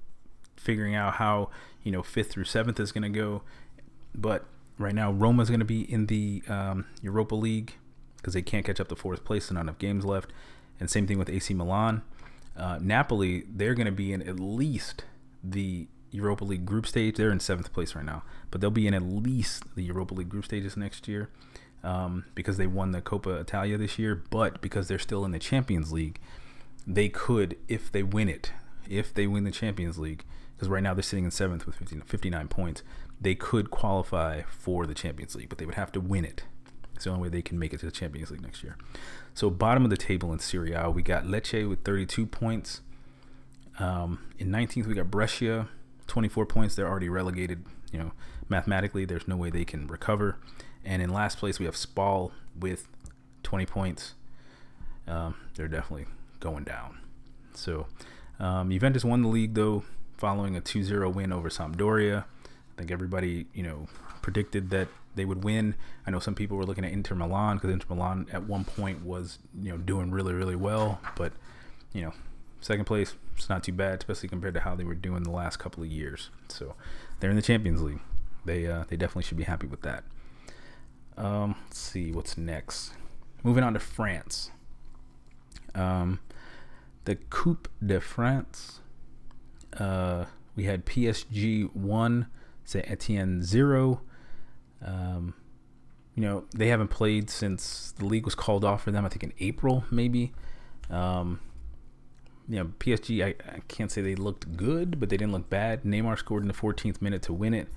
figuring 0.56 0.94
out 0.94 1.14
how, 1.14 1.50
you 1.82 1.90
know, 1.90 2.02
fifth 2.02 2.30
through 2.30 2.44
seventh 2.44 2.78
is 2.78 2.92
going 2.92 3.10
to 3.10 3.18
go. 3.18 3.42
But 4.14 4.44
right 4.78 4.94
now, 4.94 5.10
Roma's 5.10 5.48
going 5.48 5.60
to 5.60 5.66
be 5.66 5.90
in 5.90 6.06
the 6.06 6.42
um, 6.48 6.86
Europa 7.02 7.34
League 7.34 7.74
because 8.20 8.34
they 8.34 8.42
can't 8.42 8.64
catch 8.64 8.80
up 8.80 8.88
to 8.88 8.96
fourth 8.96 9.24
place 9.24 9.48
and 9.48 9.56
not 9.56 9.62
enough 9.62 9.78
games 9.78 10.04
left. 10.04 10.30
And 10.78 10.90
same 10.90 11.06
thing 11.06 11.18
with 11.18 11.28
AC 11.28 11.54
Milan. 11.54 12.02
Uh, 12.56 12.78
Napoli, 12.80 13.44
they're 13.48 13.74
going 13.74 13.86
to 13.86 13.92
be 13.92 14.12
in 14.12 14.22
at 14.22 14.38
least 14.38 15.04
the 15.42 15.88
Europa 16.10 16.44
League 16.44 16.66
group 16.66 16.86
stage. 16.86 17.16
They're 17.16 17.30
in 17.30 17.40
seventh 17.40 17.72
place 17.72 17.94
right 17.94 18.04
now, 18.04 18.22
but 18.50 18.60
they'll 18.60 18.70
be 18.70 18.86
in 18.86 18.94
at 18.94 19.02
least 19.02 19.74
the 19.74 19.82
Europa 19.82 20.14
League 20.14 20.28
group 20.28 20.44
stages 20.44 20.76
next 20.76 21.08
year 21.08 21.30
um, 21.82 22.24
because 22.34 22.56
they 22.56 22.66
won 22.66 22.92
the 22.92 23.00
Coppa 23.00 23.40
Italia 23.40 23.78
this 23.78 23.98
year. 23.98 24.22
But 24.30 24.60
because 24.60 24.88
they're 24.88 24.98
still 24.98 25.24
in 25.24 25.30
the 25.30 25.38
Champions 25.38 25.92
League, 25.92 26.20
they 26.86 27.08
could, 27.08 27.56
if 27.68 27.90
they 27.90 28.02
win 28.02 28.28
it, 28.28 28.52
if 28.88 29.14
they 29.14 29.26
win 29.26 29.44
the 29.44 29.50
Champions 29.50 29.98
League, 29.98 30.24
because 30.56 30.68
right 30.68 30.82
now 30.82 30.92
they're 30.94 31.02
sitting 31.02 31.24
in 31.24 31.30
seventh 31.30 31.66
with 31.66 31.76
59 31.76 32.48
points, 32.48 32.82
they 33.20 33.34
could 33.34 33.70
qualify 33.70 34.42
for 34.42 34.86
the 34.86 34.94
Champions 34.94 35.34
League, 35.34 35.48
but 35.48 35.58
they 35.58 35.66
would 35.66 35.74
have 35.76 35.92
to 35.92 36.00
win 36.00 36.24
it. 36.24 36.44
It's 37.00 37.06
the 37.06 37.12
only 37.12 37.22
way 37.22 37.28
they 37.30 37.40
can 37.40 37.58
make 37.58 37.72
it 37.72 37.80
to 37.80 37.86
the 37.86 37.92
Champions 37.92 38.30
League 38.30 38.42
next 38.42 38.62
year. 38.62 38.76
So 39.32 39.48
bottom 39.48 39.84
of 39.84 39.90
the 39.90 39.96
table 39.96 40.34
in 40.34 40.38
Serie 40.38 40.74
A, 40.74 40.90
we 40.90 41.00
got 41.00 41.24
Lecce 41.24 41.66
with 41.66 41.82
32 41.82 42.26
points. 42.26 42.82
Um, 43.78 44.18
in 44.38 44.50
19th, 44.50 44.84
we 44.84 44.92
got 44.92 45.10
Brescia, 45.10 45.70
24 46.08 46.44
points. 46.44 46.74
They're 46.74 46.86
already 46.86 47.08
relegated. 47.08 47.64
You 47.90 48.00
know, 48.00 48.12
mathematically, 48.50 49.06
there's 49.06 49.26
no 49.26 49.34
way 49.34 49.48
they 49.48 49.64
can 49.64 49.86
recover. 49.86 50.36
And 50.84 51.00
in 51.00 51.08
last 51.08 51.38
place, 51.38 51.58
we 51.58 51.64
have 51.64 51.74
Spal 51.74 52.32
with 52.54 52.86
20 53.44 53.64
points. 53.64 54.12
Um, 55.08 55.36
they're 55.54 55.68
definitely 55.68 56.04
going 56.38 56.64
down. 56.64 56.98
So 57.54 57.86
um, 58.38 58.70
Juventus 58.70 59.06
won 59.06 59.22
the 59.22 59.28
league 59.28 59.54
though, 59.54 59.84
following 60.18 60.54
a 60.54 60.60
2-0 60.60 61.14
win 61.14 61.32
over 61.32 61.48
Sampdoria. 61.48 62.26
Think 62.80 62.90
everybody, 62.90 63.44
you 63.52 63.62
know, 63.62 63.88
predicted 64.22 64.70
that 64.70 64.88
they 65.14 65.26
would 65.26 65.44
win. 65.44 65.74
I 66.06 66.10
know 66.10 66.18
some 66.18 66.34
people 66.34 66.56
were 66.56 66.64
looking 66.64 66.82
at 66.82 66.92
Inter 66.92 67.14
Milan 67.14 67.58
because 67.58 67.70
Inter 67.70 67.94
Milan 67.94 68.26
at 68.32 68.44
one 68.44 68.64
point 68.64 69.04
was 69.04 69.38
you 69.60 69.70
know 69.70 69.76
doing 69.76 70.10
really 70.10 70.32
really 70.32 70.56
well, 70.56 70.98
but 71.14 71.34
you 71.92 72.00
know 72.00 72.14
second 72.62 72.86
place 72.86 73.16
it's 73.36 73.50
not 73.50 73.62
too 73.62 73.74
bad, 73.74 73.98
especially 73.98 74.30
compared 74.30 74.54
to 74.54 74.60
how 74.60 74.74
they 74.74 74.84
were 74.84 74.94
doing 74.94 75.24
the 75.24 75.30
last 75.30 75.58
couple 75.58 75.82
of 75.82 75.90
years. 75.90 76.30
So 76.48 76.74
they're 77.18 77.28
in 77.28 77.36
the 77.36 77.42
Champions 77.42 77.82
League. 77.82 78.00
They 78.46 78.66
uh, 78.66 78.84
they 78.88 78.96
definitely 78.96 79.24
should 79.24 79.36
be 79.36 79.44
happy 79.44 79.66
with 79.66 79.82
that. 79.82 80.04
Um, 81.18 81.56
let's 81.64 81.78
see 81.78 82.12
what's 82.12 82.38
next. 82.38 82.92
Moving 83.42 83.62
on 83.62 83.74
to 83.74 83.78
France. 83.78 84.52
Um, 85.74 86.20
the 87.04 87.16
Coupe 87.16 87.68
de 87.84 88.00
France. 88.00 88.80
Uh, 89.78 90.24
we 90.56 90.64
had 90.64 90.86
PSG 90.86 91.74
one, 91.74 92.26
Etienne 92.76 93.42
zero. 93.42 94.00
Um, 94.84 95.34
you 96.14 96.22
know, 96.22 96.44
they 96.54 96.68
haven't 96.68 96.88
played 96.88 97.30
since 97.30 97.92
the 97.98 98.04
league 98.04 98.24
was 98.24 98.34
called 98.34 98.64
off 98.64 98.82
for 98.82 98.90
them, 98.90 99.04
I 99.04 99.08
think 99.08 99.22
in 99.22 99.32
April, 99.40 99.84
maybe. 99.90 100.32
Um, 100.90 101.40
you 102.48 102.56
know, 102.56 102.72
PSG, 102.80 103.24
I, 103.24 103.28
I 103.48 103.60
can't 103.68 103.92
say 103.92 104.02
they 104.02 104.16
looked 104.16 104.56
good, 104.56 104.98
but 104.98 105.08
they 105.08 105.16
didn't 105.16 105.32
look 105.32 105.48
bad. 105.48 105.84
Neymar 105.84 106.18
scored 106.18 106.42
in 106.42 106.48
the 106.48 106.54
14th 106.54 107.00
minute 107.00 107.22
to 107.22 107.32
win 107.32 107.54
it. 107.54 107.68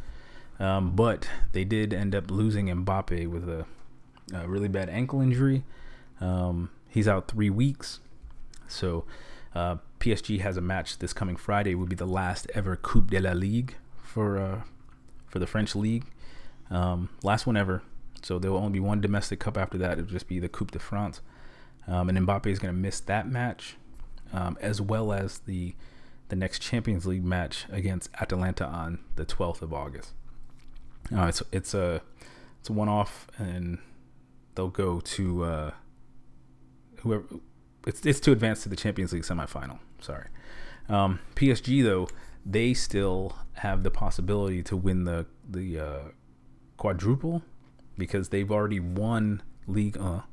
Um, 0.60 0.96
but 0.96 1.28
they 1.52 1.64
did 1.64 1.94
end 1.94 2.16
up 2.16 2.32
losing 2.32 2.68
Mbappe 2.68 3.28
with 3.28 3.48
a, 3.48 3.66
a 4.34 4.48
really 4.48 4.68
bad 4.68 4.90
ankle 4.90 5.22
injury. 5.22 5.64
Um, 6.20 6.70
he's 6.90 7.08
out 7.08 7.28
three 7.28 7.50
weeks. 7.50 8.00
So 8.68 9.06
uh, 9.54 9.78
PSG 10.00 10.42
has 10.42 10.58
a 10.58 10.62
match 10.62 10.98
this 11.00 11.14
coming 11.14 11.36
Friday. 11.36 11.72
It 11.72 11.76
would 11.76 11.90
be 11.90 11.96
the 11.96 12.08
last 12.08 12.50
ever 12.56 12.76
Coupe 12.76 13.12
de 13.12 13.20
la 13.20 13.34
Ligue 13.34 13.76
for 14.02 14.40
uh, 14.40 14.62
for 15.34 15.40
the 15.40 15.48
French 15.48 15.76
league. 15.76 16.06
Um, 16.70 17.10
last 17.24 17.48
one 17.48 17.58
ever. 17.58 17.82
So 18.22 18.38
there 18.38 18.52
will 18.52 18.60
only 18.60 18.74
be 18.74 18.80
one 18.80 19.02
domestic 19.02 19.40
cup 19.40 19.58
after 19.58 19.80
that. 19.80 19.94
It'll 19.94 20.06
just 20.06 20.28
be 20.28 20.38
the 20.38 20.48
Coupe 20.48 20.70
de 20.70 20.78
France. 20.78 21.22
Um, 21.88 22.08
and 22.08 22.18
Mbappe 22.20 22.46
is 22.46 22.60
going 22.60 22.74
to 22.74 22.80
miss 22.80 23.00
that 23.02 23.28
match, 23.28 23.76
um, 24.32 24.58
as 24.62 24.80
well 24.80 25.12
as 25.12 25.40
the 25.40 25.76
the 26.30 26.36
next 26.38 26.60
Champions 26.60 27.06
League 27.06 27.26
match 27.26 27.66
against 27.70 28.10
Atalanta 28.22 28.66
on 28.66 29.00
the 29.18 29.26
12th 29.26 29.62
of 29.62 29.74
August. 29.74 30.14
Uh, 31.14 31.26
it's 31.26 31.44
it's 31.52 31.74
a 31.74 32.02
it's 32.60 32.70
a 32.70 32.74
one 32.74 32.88
off, 32.88 33.28
and 33.38 33.80
they'll 34.56 34.70
go 34.70 35.02
to 35.02 35.44
uh, 35.44 35.72
whoever. 37.02 37.26
It's 37.88 38.06
it's 38.06 38.20
to 38.22 38.32
advance 38.32 38.64
to 38.64 38.70
the 38.70 38.78
Champions 38.78 39.12
League 39.12 39.24
semifinal. 39.24 39.80
Sorry, 40.00 40.28
um, 40.88 41.20
PSG 41.36 41.84
though 41.84 42.08
they 42.46 42.74
still 42.74 43.38
have 43.54 43.84
the 43.84 43.92
possibility 43.92 44.62
to 44.64 44.76
win 44.76 45.06
the 45.06 45.26
the 45.50 45.80
uh, 45.80 46.00
quadruple 46.78 47.42
because 47.98 48.30
they've 48.30 48.52
already 48.52 48.80
won 48.80 49.42
Ligue 49.68 49.98
1. 49.98 50.24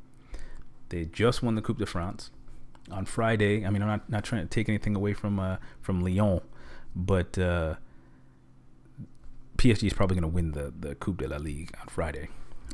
They 0.88 1.04
just 1.04 1.42
won 1.42 1.54
the 1.54 1.62
Coupe 1.62 1.78
de 1.78 1.86
France 1.86 2.30
on 2.90 3.04
Friday. 3.04 3.64
I 3.64 3.70
mean, 3.70 3.82
I'm 3.82 3.88
not, 3.88 4.10
not 4.10 4.24
trying 4.24 4.42
to 4.42 4.48
take 4.48 4.68
anything 4.68 4.96
away 4.96 5.12
from 5.12 5.38
uh, 5.38 5.56
from 5.80 6.00
Lyon, 6.00 6.40
but 6.96 7.38
uh, 7.38 7.76
PSG 9.56 9.84
is 9.84 9.92
probably 9.92 10.16
going 10.16 10.30
to 10.30 10.34
win 10.34 10.52
the 10.52 10.72
the 10.78 10.94
Coupe 10.96 11.18
de 11.18 11.28
la 11.28 11.36
Ligue 11.36 11.72
on 11.80 11.86
Friday, 11.86 12.28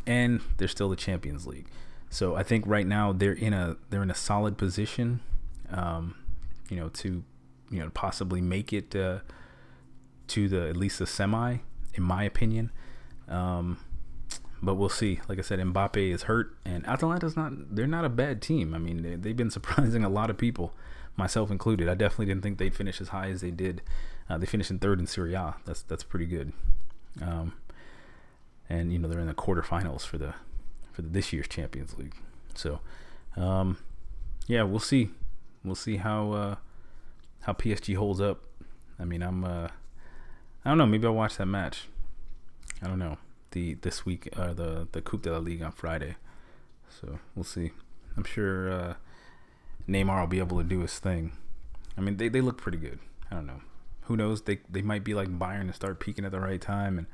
and 0.07 0.41
they're 0.57 0.69
still 0.69 0.89
the 0.89 0.97
Champions 0.97 1.47
League. 1.47 1.67
So 2.09 2.37
I 2.37 2.43
think 2.43 2.65
right 2.67 2.87
now 2.87 3.13
they're 3.13 3.33
in 3.33 3.53
a 3.53 3.77
they're 3.91 4.03
in 4.03 4.11
a 4.11 4.15
solid 4.15 4.57
position, 4.57 5.21
um, 5.71 6.15
you 6.71 6.77
know, 6.77 6.89
to 6.89 7.23
you 7.71 7.81
know 7.81 7.91
possibly 7.91 8.41
make 8.41 8.73
it 8.73 8.95
uh, 8.95 9.21
to 10.29 10.49
the 10.49 10.69
at 10.69 10.77
least 10.77 10.99
the 10.99 11.07
semi, 11.07 11.59
in 11.95 12.03
my 12.03 12.25
opinion. 12.25 12.71
Um, 13.29 13.79
but 14.63 14.75
we'll 14.75 14.89
see. 14.89 15.21
Like 15.29 15.39
I 15.39 15.43
said, 15.43 15.59
Mbappe 15.59 15.97
is 15.97 16.25
hurt, 16.25 16.57
and 16.65 16.87
Atalanta's 16.87 17.37
not. 17.37 17.75
They're 17.75 17.87
not 17.87 18.05
a 18.05 18.09
bad 18.09 18.41
team. 18.41 18.75
I 18.75 18.79
mean, 18.79 19.03
they, 19.03 19.17
they've 19.17 19.37
been 19.37 19.51
surprising 19.59 20.05
a 20.05 20.09
lot 20.09 20.31
of 20.31 20.39
people, 20.39 20.75
myself 21.17 21.51
included. 21.51 21.89
I 21.89 21.95
definitely 21.95 22.27
didn't 22.27 22.43
think 22.43 22.59
they'd 22.59 22.75
finish 22.75 23.01
as 23.01 23.09
high 23.09 23.29
as 23.31 23.41
they 23.41 23.51
did. 23.51 23.83
Uh, 24.29 24.39
they 24.39 24.47
finished 24.47 24.71
in 24.71 24.79
third 24.79 24.99
in 24.99 25.07
Serie 25.07 25.35
A. 25.35 25.57
That's 25.65 25.83
that's 25.83 26.03
pretty 26.03 26.27
good. 26.27 26.53
Um, 27.23 27.55
and 28.69 28.93
you 28.93 28.99
know 28.99 29.09
they're 29.09 29.21
in 29.21 29.27
the 29.27 29.35
quarterfinals 29.35 30.03
for 30.03 30.19
the 30.19 30.35
for 30.93 31.03
the, 31.03 31.09
this 31.09 31.33
year's 31.33 31.49
Champions 31.49 31.97
League. 31.99 32.15
So, 32.55 32.81
um, 33.37 33.79
yeah, 34.47 34.63
we'll 34.63 34.81
see. 34.81 35.11
We'll 35.63 35.75
see 35.75 35.97
how 35.97 36.33
uh, 36.33 36.55
how 37.43 37.53
PSG 37.53 37.97
holds 37.97 38.21
up. 38.21 38.41
I 38.99 39.05
mean, 39.05 39.23
I'm 39.23 39.45
uh, 39.45 39.69
I 40.65 40.71
don't 40.71 40.79
know. 40.79 40.87
Maybe 40.87 41.07
I'll 41.07 41.15
watch 41.15 41.37
that 41.37 41.47
match. 41.47 41.89
I 42.83 42.89
don't 42.89 42.99
know 42.99 43.19
the 43.57 43.75
this 43.75 44.05
week 44.05 44.29
uh, 44.37 44.53
the 44.53 44.87
the 44.93 45.01
Coupe 45.01 45.23
de 45.23 45.33
la 45.33 45.39
Ligue 45.39 45.63
on 45.63 45.73
Friday. 45.73 46.17
So 47.01 47.19
we'll 47.35 47.45
see. 47.45 47.73
I'm 48.17 48.25
sure 48.25 48.71
uh, 48.71 48.95
Neymar 49.89 50.21
will 50.21 50.27
be 50.27 50.39
able 50.39 50.59
to 50.59 50.65
do 50.65 50.81
his 50.81 50.99
thing. 50.99 51.33
I 51.97 52.01
mean, 52.01 52.17
they, 52.17 52.29
they 52.29 52.41
look 52.41 52.59
pretty 52.59 52.79
good. 52.79 52.99
I 53.31 53.35
don't 53.35 53.47
know. 53.47 53.61
Who 54.03 54.17
knows? 54.17 54.43
They 54.43 54.61
they 54.69 54.83
might 54.83 55.05
be 55.05 55.15
like 55.15 55.29
Bayern 55.29 55.63
and 55.63 55.75
start 55.75 56.01
peaking 56.01 56.25
at 56.25 56.33
the 56.33 56.41
right 56.41 56.61
time, 56.61 56.99
and 56.99 57.07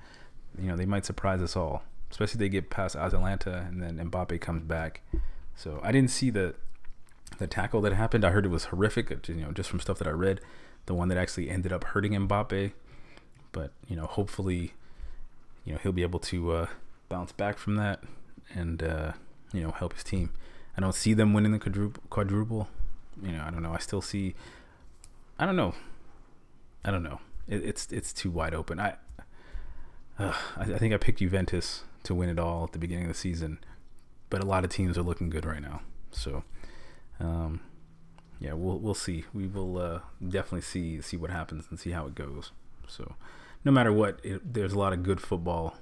you 0.58 0.68
know 0.68 0.76
they 0.76 0.86
might 0.86 1.06
surprise 1.06 1.40
us 1.40 1.56
all. 1.56 1.84
Especially 2.10 2.34
if 2.34 2.38
they 2.40 2.48
get 2.50 2.68
past 2.68 2.94
Atalanta 2.94 3.64
and 3.68 3.82
then 3.82 3.96
Mbappe 4.10 4.38
comes 4.42 4.64
back. 4.64 5.00
So 5.56 5.80
I 5.82 5.92
didn't 5.92 6.10
see 6.10 6.28
the 6.28 6.54
the 7.38 7.46
tackle 7.46 7.80
that 7.82 7.92
happened. 7.92 8.24
I 8.24 8.30
heard 8.30 8.46
it 8.46 8.50
was 8.50 8.66
horrific. 8.66 9.10
You 9.28 9.34
know, 9.34 9.52
just 9.52 9.70
from 9.70 9.80
stuff 9.80 9.98
that 9.98 10.08
I 10.08 10.12
read, 10.12 10.40
the 10.86 10.94
one 10.94 11.08
that 11.08 11.18
actually 11.18 11.50
ended 11.50 11.72
up 11.72 11.84
hurting 11.84 12.12
Mbappe. 12.12 12.72
But 13.52 13.72
you 13.88 13.96
know, 13.96 14.06
hopefully 14.06 14.72
you 15.64 15.72
know 15.72 15.78
he'll 15.82 15.92
be 15.92 16.02
able 16.02 16.20
to 16.20 16.52
uh, 16.52 16.66
bounce 17.08 17.32
back 17.32 17.58
from 17.58 17.76
that 17.76 18.02
and 18.54 18.82
uh, 18.82 19.12
you 19.52 19.62
know 19.62 19.70
help 19.70 19.94
his 19.94 20.04
team. 20.04 20.30
I 20.76 20.80
don't 20.80 20.94
see 20.94 21.14
them 21.14 21.32
winning 21.32 21.52
the 21.52 21.58
quadruple, 21.58 22.02
quadruple. 22.08 22.68
You 23.22 23.32
know, 23.32 23.44
I 23.46 23.50
don't 23.50 23.62
know. 23.62 23.72
I 23.72 23.78
still 23.78 24.02
see. 24.02 24.34
I 25.38 25.46
don't 25.46 25.56
know. 25.56 25.74
I 26.84 26.90
don't 26.90 27.02
know. 27.02 27.20
It, 27.46 27.64
it's 27.64 27.92
it's 27.92 28.12
too 28.12 28.30
wide 28.30 28.54
open. 28.54 28.80
I, 28.80 28.94
uh, 30.18 30.34
I 30.56 30.62
I 30.62 30.78
think 30.78 30.94
I 30.94 30.96
picked 30.96 31.18
Juventus 31.18 31.84
to 32.04 32.14
win 32.14 32.28
it 32.28 32.38
all 32.38 32.64
at 32.64 32.72
the 32.72 32.78
beginning 32.78 33.04
of 33.04 33.12
the 33.12 33.18
season, 33.18 33.58
but 34.30 34.42
a 34.42 34.46
lot 34.46 34.64
of 34.64 34.70
teams 34.70 34.96
are 34.98 35.02
looking 35.02 35.30
good 35.30 35.44
right 35.44 35.62
now. 35.62 35.82
So, 36.10 36.44
um, 37.22 37.60
yeah, 38.40 38.52
we'll 38.54 38.78
we'll 38.78 38.94
see. 38.94 39.24
We 39.32 39.46
will 39.46 39.78
uh, 39.78 40.00
definitely 40.20 40.62
see 40.62 41.00
see 41.00 41.16
what 41.16 41.30
happens 41.30 41.66
and 41.70 41.78
see 41.78 41.92
how 41.92 42.06
it 42.06 42.14
goes. 42.14 42.50
So, 42.88 43.14
no 43.64 43.70
matter 43.70 43.92
what, 43.92 44.18
it, 44.24 44.52
there's 44.52 44.72
a 44.72 44.78
lot 44.78 44.92
of 44.92 45.02
good 45.04 45.20
football 45.20 45.76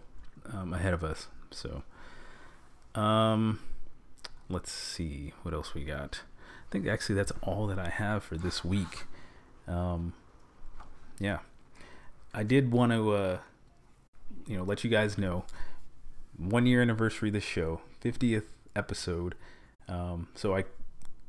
um, 0.53 0.75
ahead 0.75 0.93
of 0.93 1.03
us. 1.03 1.29
So, 1.51 1.83
um, 2.95 3.61
let's 4.51 4.71
see 4.71 5.33
what 5.43 5.55
else 5.55 5.75
we 5.75 5.85
got. 5.85 6.23
I 6.69 6.71
think 6.71 6.87
actually 6.87 7.15
that's 7.15 7.33
all 7.43 7.67
that 7.67 7.79
I 7.79 7.89
have 7.89 8.23
for 8.23 8.37
this 8.37 8.63
week. 8.63 9.05
Um, 9.67 10.13
yeah, 11.19 11.39
I 12.35 12.43
did 12.43 12.73
want 12.73 12.93
to, 12.93 13.13
uh, 13.13 13.39
you 14.47 14.57
know, 14.59 14.65
let 14.65 14.85
you 14.85 14.91
guys 14.91 15.17
know 15.17 15.45
one 16.37 16.67
year 16.67 16.83
anniversary 16.83 17.31
of 17.31 17.33
the 17.33 17.41
show, 17.41 17.81
50th 18.05 18.45
episode. 18.77 19.35
Um, 19.89 20.29
so 20.35 20.55
I 20.55 20.65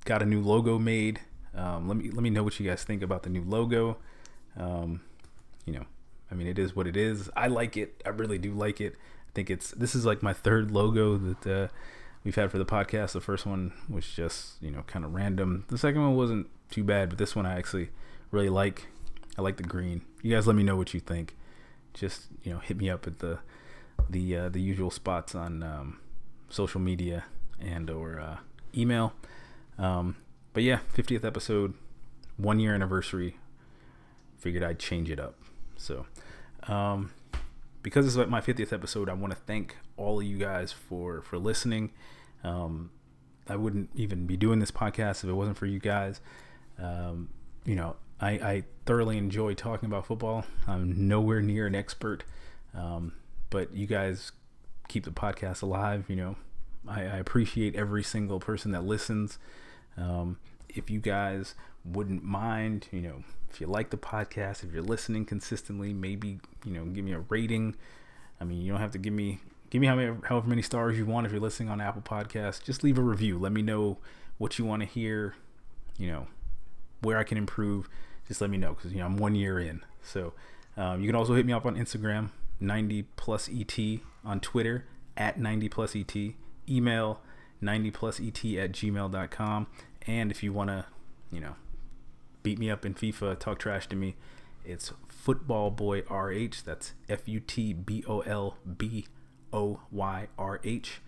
got 0.06 0.22
a 0.22 0.26
new 0.26 0.42
logo 0.42 0.80
made. 0.80 1.20
Um, 1.56 1.88
let 1.88 1.98
me 1.98 2.10
let 2.10 2.22
me 2.24 2.30
know 2.30 2.44
what 2.44 2.60
you 2.60 2.68
guys 2.68 2.84
think 2.84 3.02
about 3.02 3.24
the 3.24 3.30
new 3.30 3.44
logo. 3.44 3.98
Um, 4.58 5.02
you 5.66 5.74
know, 5.74 5.86
I 6.32 6.36
mean, 6.36 6.48
it 6.48 6.58
is 6.58 6.76
what 6.76 6.88
it 6.88 6.96
is. 6.96 7.30
I 7.36 7.48
like 7.48 7.78
it. 7.78 8.02
I 8.06 8.10
really 8.10 8.38
do 8.38 8.54
like 8.54 8.80
it. 8.82 8.94
I 8.94 9.32
think 9.34 9.50
it's 9.50 9.72
this 9.72 9.96
is 9.96 10.06
like 10.06 10.24
my 10.24 10.34
third 10.34 10.72
logo 10.72 11.18
that 11.18 11.48
uh, 11.48 11.68
we've 12.24 12.36
had 12.36 12.52
for 12.52 12.58
the 12.58 12.66
podcast. 12.66 13.12
The 13.14 13.22
first 13.22 13.46
one 13.46 13.74
was 13.90 14.06
just 14.06 14.62
you 14.62 14.72
know 14.72 14.84
kind 14.84 15.06
of 15.06 15.14
random. 15.14 15.66
The 15.68 15.78
second 15.78 16.02
one 16.02 16.16
wasn't 16.16 16.48
too 16.70 16.84
bad, 16.84 17.10
but 17.10 17.18
this 17.18 17.36
one 17.36 17.46
I 17.46 17.58
actually 17.58 17.90
really 18.32 18.50
like. 18.50 18.88
I 19.38 19.42
like 19.42 19.58
the 19.58 19.64
green. 19.64 20.02
You 20.22 20.34
guys, 20.34 20.48
let 20.48 20.56
me 20.56 20.64
know 20.64 20.76
what 20.76 20.94
you 20.94 21.00
think. 21.00 21.36
Just 21.94 22.28
you 22.44 22.54
know, 22.54 22.60
hit 22.60 22.78
me 22.78 22.90
up 22.90 23.08
at 23.08 23.20
the 23.20 23.40
the 24.10 24.36
uh, 24.36 24.50
the 24.50 24.62
usual 24.62 24.92
spots 24.92 25.36
on 25.36 25.64
um, 25.64 26.00
social 26.50 26.80
media 26.80 27.26
and 27.60 27.90
or 27.90 28.20
uh, 28.20 28.38
email. 28.76 29.14
Um, 29.78 30.18
but 30.54 30.64
yeah, 30.64 30.80
50th 30.96 31.24
episode, 31.24 31.74
one 32.38 32.60
year 32.60 32.74
anniversary. 32.74 33.38
Figured 34.38 34.64
I'd 34.64 34.80
change 34.80 35.10
it 35.10 35.20
up. 35.20 35.36
So, 35.78 36.08
um, 36.68 37.12
because 37.84 38.06
it's 38.06 38.16
like 38.16 38.30
my 38.30 38.42
50th 38.42 38.74
episode, 38.74 39.10
I 39.10 39.14
want 39.14 39.34
to 39.34 39.40
thank 39.40 39.78
all 39.98 40.20
of 40.20 40.26
you 40.26 40.38
guys 40.38 40.72
for 40.72 41.22
for 41.22 41.38
listening. 41.38 41.92
Um, 42.44 42.92
I 43.48 43.56
wouldn't 43.56 43.90
even 43.96 44.26
be 44.28 44.38
doing 44.38 44.60
this 44.60 44.72
podcast 44.72 45.24
if 45.24 45.26
it 45.26 45.34
wasn't 45.34 45.58
for 45.58 45.66
you 45.66 45.80
guys. 45.80 46.22
Um, 46.80 47.30
you 47.66 47.76
know, 47.76 47.96
I, 48.20 48.30
I, 48.30 48.64
thoroughly 48.86 49.18
enjoy 49.18 49.54
talking 49.54 49.88
about 49.88 50.06
football. 50.06 50.46
I'm 50.68 51.08
nowhere 51.08 51.42
near 51.42 51.68
an 51.68 51.76
expert, 51.76 52.24
um, 52.74 53.14
but 53.50 53.74
you 53.74 53.86
guys 53.86 54.32
keep 54.88 55.04
the 55.04 55.12
podcast 55.12 55.62
alive. 55.62 56.06
You 56.08 56.16
know, 56.16 56.36
I, 56.88 57.02
I 57.02 57.18
appreciate 57.18 57.76
every 57.76 58.04
single 58.04 58.40
person 58.40 58.72
that 58.72 58.84
listens. 58.84 59.40
Um, 59.98 60.38
if 60.70 60.90
you 60.90 61.00
guys 61.00 61.56
wouldn't 61.84 62.24
mind, 62.24 62.88
you 62.92 63.02
know, 63.02 63.24
if 63.50 63.60
you 63.60 63.68
like 63.68 63.90
the 63.90 63.98
podcast, 63.98 64.64
if 64.64 64.72
you're 64.72 64.82
listening 64.82 65.26
consistently, 65.26 65.94
maybe 65.94 66.40
you 66.66 66.72
know, 66.72 66.86
give 66.86 67.04
me 67.04 67.14
a 67.14 67.20
rating. 67.30 67.76
I 68.40 68.46
mean, 68.46 68.62
you 68.62 68.72
don't 68.72 68.82
have 68.82 68.92
to 68.92 68.98
give 68.98 69.14
me 69.14 69.40
give 69.70 69.82
me 69.82 69.88
however 69.88 70.48
many 70.48 70.62
stars 70.62 70.98
you 70.98 71.06
want 71.06 71.26
if 71.26 71.32
you're 71.32 71.42
listening 71.42 71.70
on 71.70 71.82
Apple 71.82 72.02
Podcasts. 72.02 72.64
Just 72.64 72.84
leave 72.84 72.98
a 72.98 73.02
review. 73.02 73.38
Let 73.38 73.52
me 73.52 73.62
know 73.62 73.98
what 74.38 74.58
you 74.58 74.66
want 74.66 74.82
to 74.82 74.88
hear. 74.88 75.36
You 75.98 76.08
know, 76.08 76.28
where 77.02 77.18
I 77.18 77.24
can 77.24 77.38
improve. 77.38 77.90
Just 78.28 78.42
let 78.42 78.50
me 78.50 78.58
know 78.58 78.74
because 78.74 78.92
you 78.94 79.00
know 79.00 79.06
I'm 79.06 79.18
one 79.18 79.36
year 79.36 79.60
in. 79.60 79.84
So 80.04 80.34
um, 80.78 81.02
you 81.02 81.08
can 81.08 81.16
also 81.16 81.36
hit 81.36 81.46
me 81.46 81.54
up 81.54 81.66
on 81.66 81.76
Instagram, 81.76 82.30
90 82.60 83.04
plus 83.16 83.50
et 83.50 83.78
on 84.24 84.40
Twitter 84.40 84.86
at 85.18 85.40
90 85.40 85.70
plus 85.70 85.96
et. 85.96 86.16
Email 86.70 87.22
90 87.62 87.92
plus 87.92 88.20
et 88.20 88.44
at 88.58 88.72
gmail.com. 88.72 89.68
And 90.08 90.32
if 90.32 90.44
you 90.44 90.52
want 90.54 90.70
to, 90.70 90.86
you 91.32 91.40
know, 91.40 91.56
beat 92.44 92.58
me 92.58 92.70
up 92.70 92.86
in 92.86 92.94
FIFA, 92.94 93.40
talk 93.40 93.60
trash 93.60 93.88
to 93.88 93.96
me, 93.96 94.16
it's 94.66 94.94
Futbol 95.26 95.76
Boy 95.76 96.00
RH. 96.10 96.64
That's 96.66 96.94
F 97.10 97.28
U 97.28 97.40
T 97.40 97.74
B 97.74 98.04
O 98.08 98.22
L 98.22 98.58
B 98.78 99.06
O 99.54 99.82
Y 99.92 100.28
R 100.38 100.60
H 100.64 101.02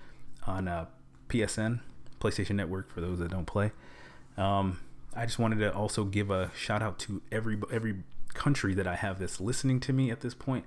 on 0.45 0.67
uh, 0.67 0.85
PSN, 1.29 1.79
PlayStation 2.19 2.55
Network, 2.55 2.91
for 2.91 3.01
those 3.01 3.19
that 3.19 3.31
don't 3.31 3.45
play. 3.45 3.71
Um, 4.37 4.79
I 5.15 5.25
just 5.25 5.39
wanted 5.39 5.59
to 5.59 5.73
also 5.73 6.05
give 6.05 6.31
a 6.31 6.51
shout 6.55 6.81
out 6.81 6.99
to 6.99 7.21
every 7.31 7.57
every 7.71 8.03
country 8.33 8.73
that 8.73 8.87
I 8.87 8.95
have 8.95 9.19
that's 9.19 9.39
listening 9.39 9.79
to 9.81 9.93
me 9.93 10.09
at 10.11 10.21
this 10.21 10.33
point. 10.33 10.65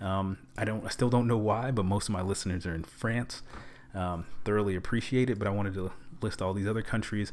Um, 0.00 0.38
I 0.56 0.64
don't, 0.64 0.84
I 0.86 0.90
still 0.90 1.10
don't 1.10 1.26
know 1.26 1.36
why, 1.36 1.72
but 1.72 1.84
most 1.84 2.08
of 2.08 2.12
my 2.12 2.22
listeners 2.22 2.64
are 2.66 2.74
in 2.74 2.84
France. 2.84 3.42
Um, 3.94 4.26
thoroughly 4.44 4.76
appreciate 4.76 5.30
it, 5.30 5.38
but 5.38 5.48
I 5.48 5.50
wanted 5.50 5.74
to 5.74 5.92
list 6.20 6.42
all 6.42 6.52
these 6.52 6.66
other 6.66 6.82
countries. 6.82 7.32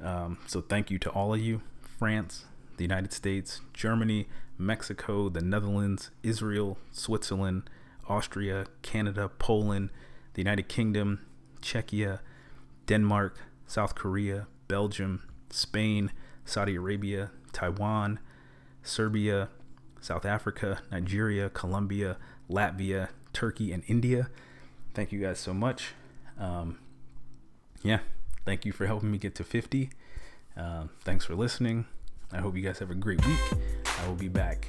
Um, 0.00 0.38
so 0.46 0.60
thank 0.60 0.90
you 0.90 0.98
to 1.00 1.10
all 1.10 1.34
of 1.34 1.40
you. 1.40 1.60
France, 1.98 2.46
the 2.76 2.84
United 2.84 3.12
States, 3.12 3.60
Germany, 3.72 4.26
Mexico, 4.58 5.28
the 5.28 5.40
Netherlands, 5.40 6.10
Israel, 6.22 6.78
Switzerland, 6.90 7.68
Austria, 8.08 8.66
Canada, 8.82 9.28
Poland, 9.38 9.90
the 10.34 10.40
United 10.40 10.68
Kingdom, 10.68 11.20
Czechia, 11.60 12.20
Denmark, 12.86 13.38
South 13.66 13.94
Korea, 13.94 14.46
Belgium, 14.68 15.22
Spain, 15.50 16.10
Saudi 16.44 16.76
Arabia, 16.76 17.30
Taiwan, 17.52 18.18
Serbia, 18.82 19.48
South 20.00 20.24
Africa, 20.24 20.80
Nigeria, 20.90 21.48
Colombia, 21.50 22.16
Latvia, 22.50 23.08
Turkey, 23.32 23.72
and 23.72 23.84
India. 23.86 24.28
Thank 24.94 25.12
you 25.12 25.20
guys 25.20 25.38
so 25.38 25.54
much. 25.54 25.94
Um, 26.38 26.78
yeah, 27.82 28.00
thank 28.44 28.64
you 28.64 28.72
for 28.72 28.86
helping 28.86 29.10
me 29.10 29.18
get 29.18 29.34
to 29.36 29.44
50. 29.44 29.90
Um, 30.56 30.90
thanks 31.04 31.24
for 31.24 31.34
listening. 31.34 31.86
I 32.30 32.38
hope 32.38 32.56
you 32.56 32.62
guys 32.62 32.78
have 32.78 32.90
a 32.90 32.94
great 32.94 33.24
week. 33.26 33.40
I 34.00 34.06
will 34.06 34.14
be 34.14 34.28
back 34.28 34.66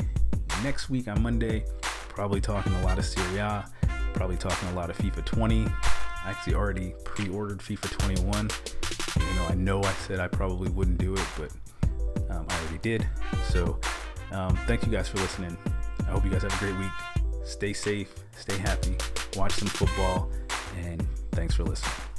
next 0.63 0.89
week 0.89 1.07
on 1.07 1.21
Monday, 1.21 1.65
probably 1.81 2.41
talking 2.41 2.73
a 2.73 2.83
lot 2.83 2.97
of 2.97 3.05
Serie 3.05 3.38
A, 3.38 3.65
probably 4.13 4.38
talking 4.38 4.69
a 4.69 4.73
lot 4.73 4.89
of 4.89 4.97
FIFA 4.97 5.25
20. 5.25 5.65
I 5.65 6.29
actually 6.29 6.55
already 6.55 6.93
pre 7.03 7.29
ordered 7.29 7.59
FIFA 7.59 7.89
21, 7.97 8.49
even 9.17 9.36
though 9.36 9.45
I 9.45 9.55
know 9.55 9.83
I 9.83 9.91
said 9.93 10.19
I 10.19 10.27
probably 10.27 10.69
wouldn't 10.69 10.97
do 10.97 11.13
it, 11.15 11.27
but 11.38 11.51
um, 12.29 12.45
I 12.47 12.59
already 12.59 12.77
did. 12.79 13.05
So, 13.49 13.79
um, 14.31 14.57
thank 14.67 14.86
you 14.86 14.91
guys 14.91 15.09
for 15.09 15.17
listening. 15.17 15.57
I 16.07 16.12
hope 16.12 16.23
you 16.23 16.31
guys 16.31 16.43
have 16.43 16.53
a 16.53 16.59
great 16.59 16.77
week. 16.77 17.22
Stay 17.43 17.73
safe, 17.73 18.13
stay 18.38 18.58
happy, 18.58 18.95
watch 19.36 19.53
some 19.53 19.67
football, 19.67 20.29
and 20.77 21.06
thanks 21.32 21.56
for 21.56 21.63
listening. 21.63 22.12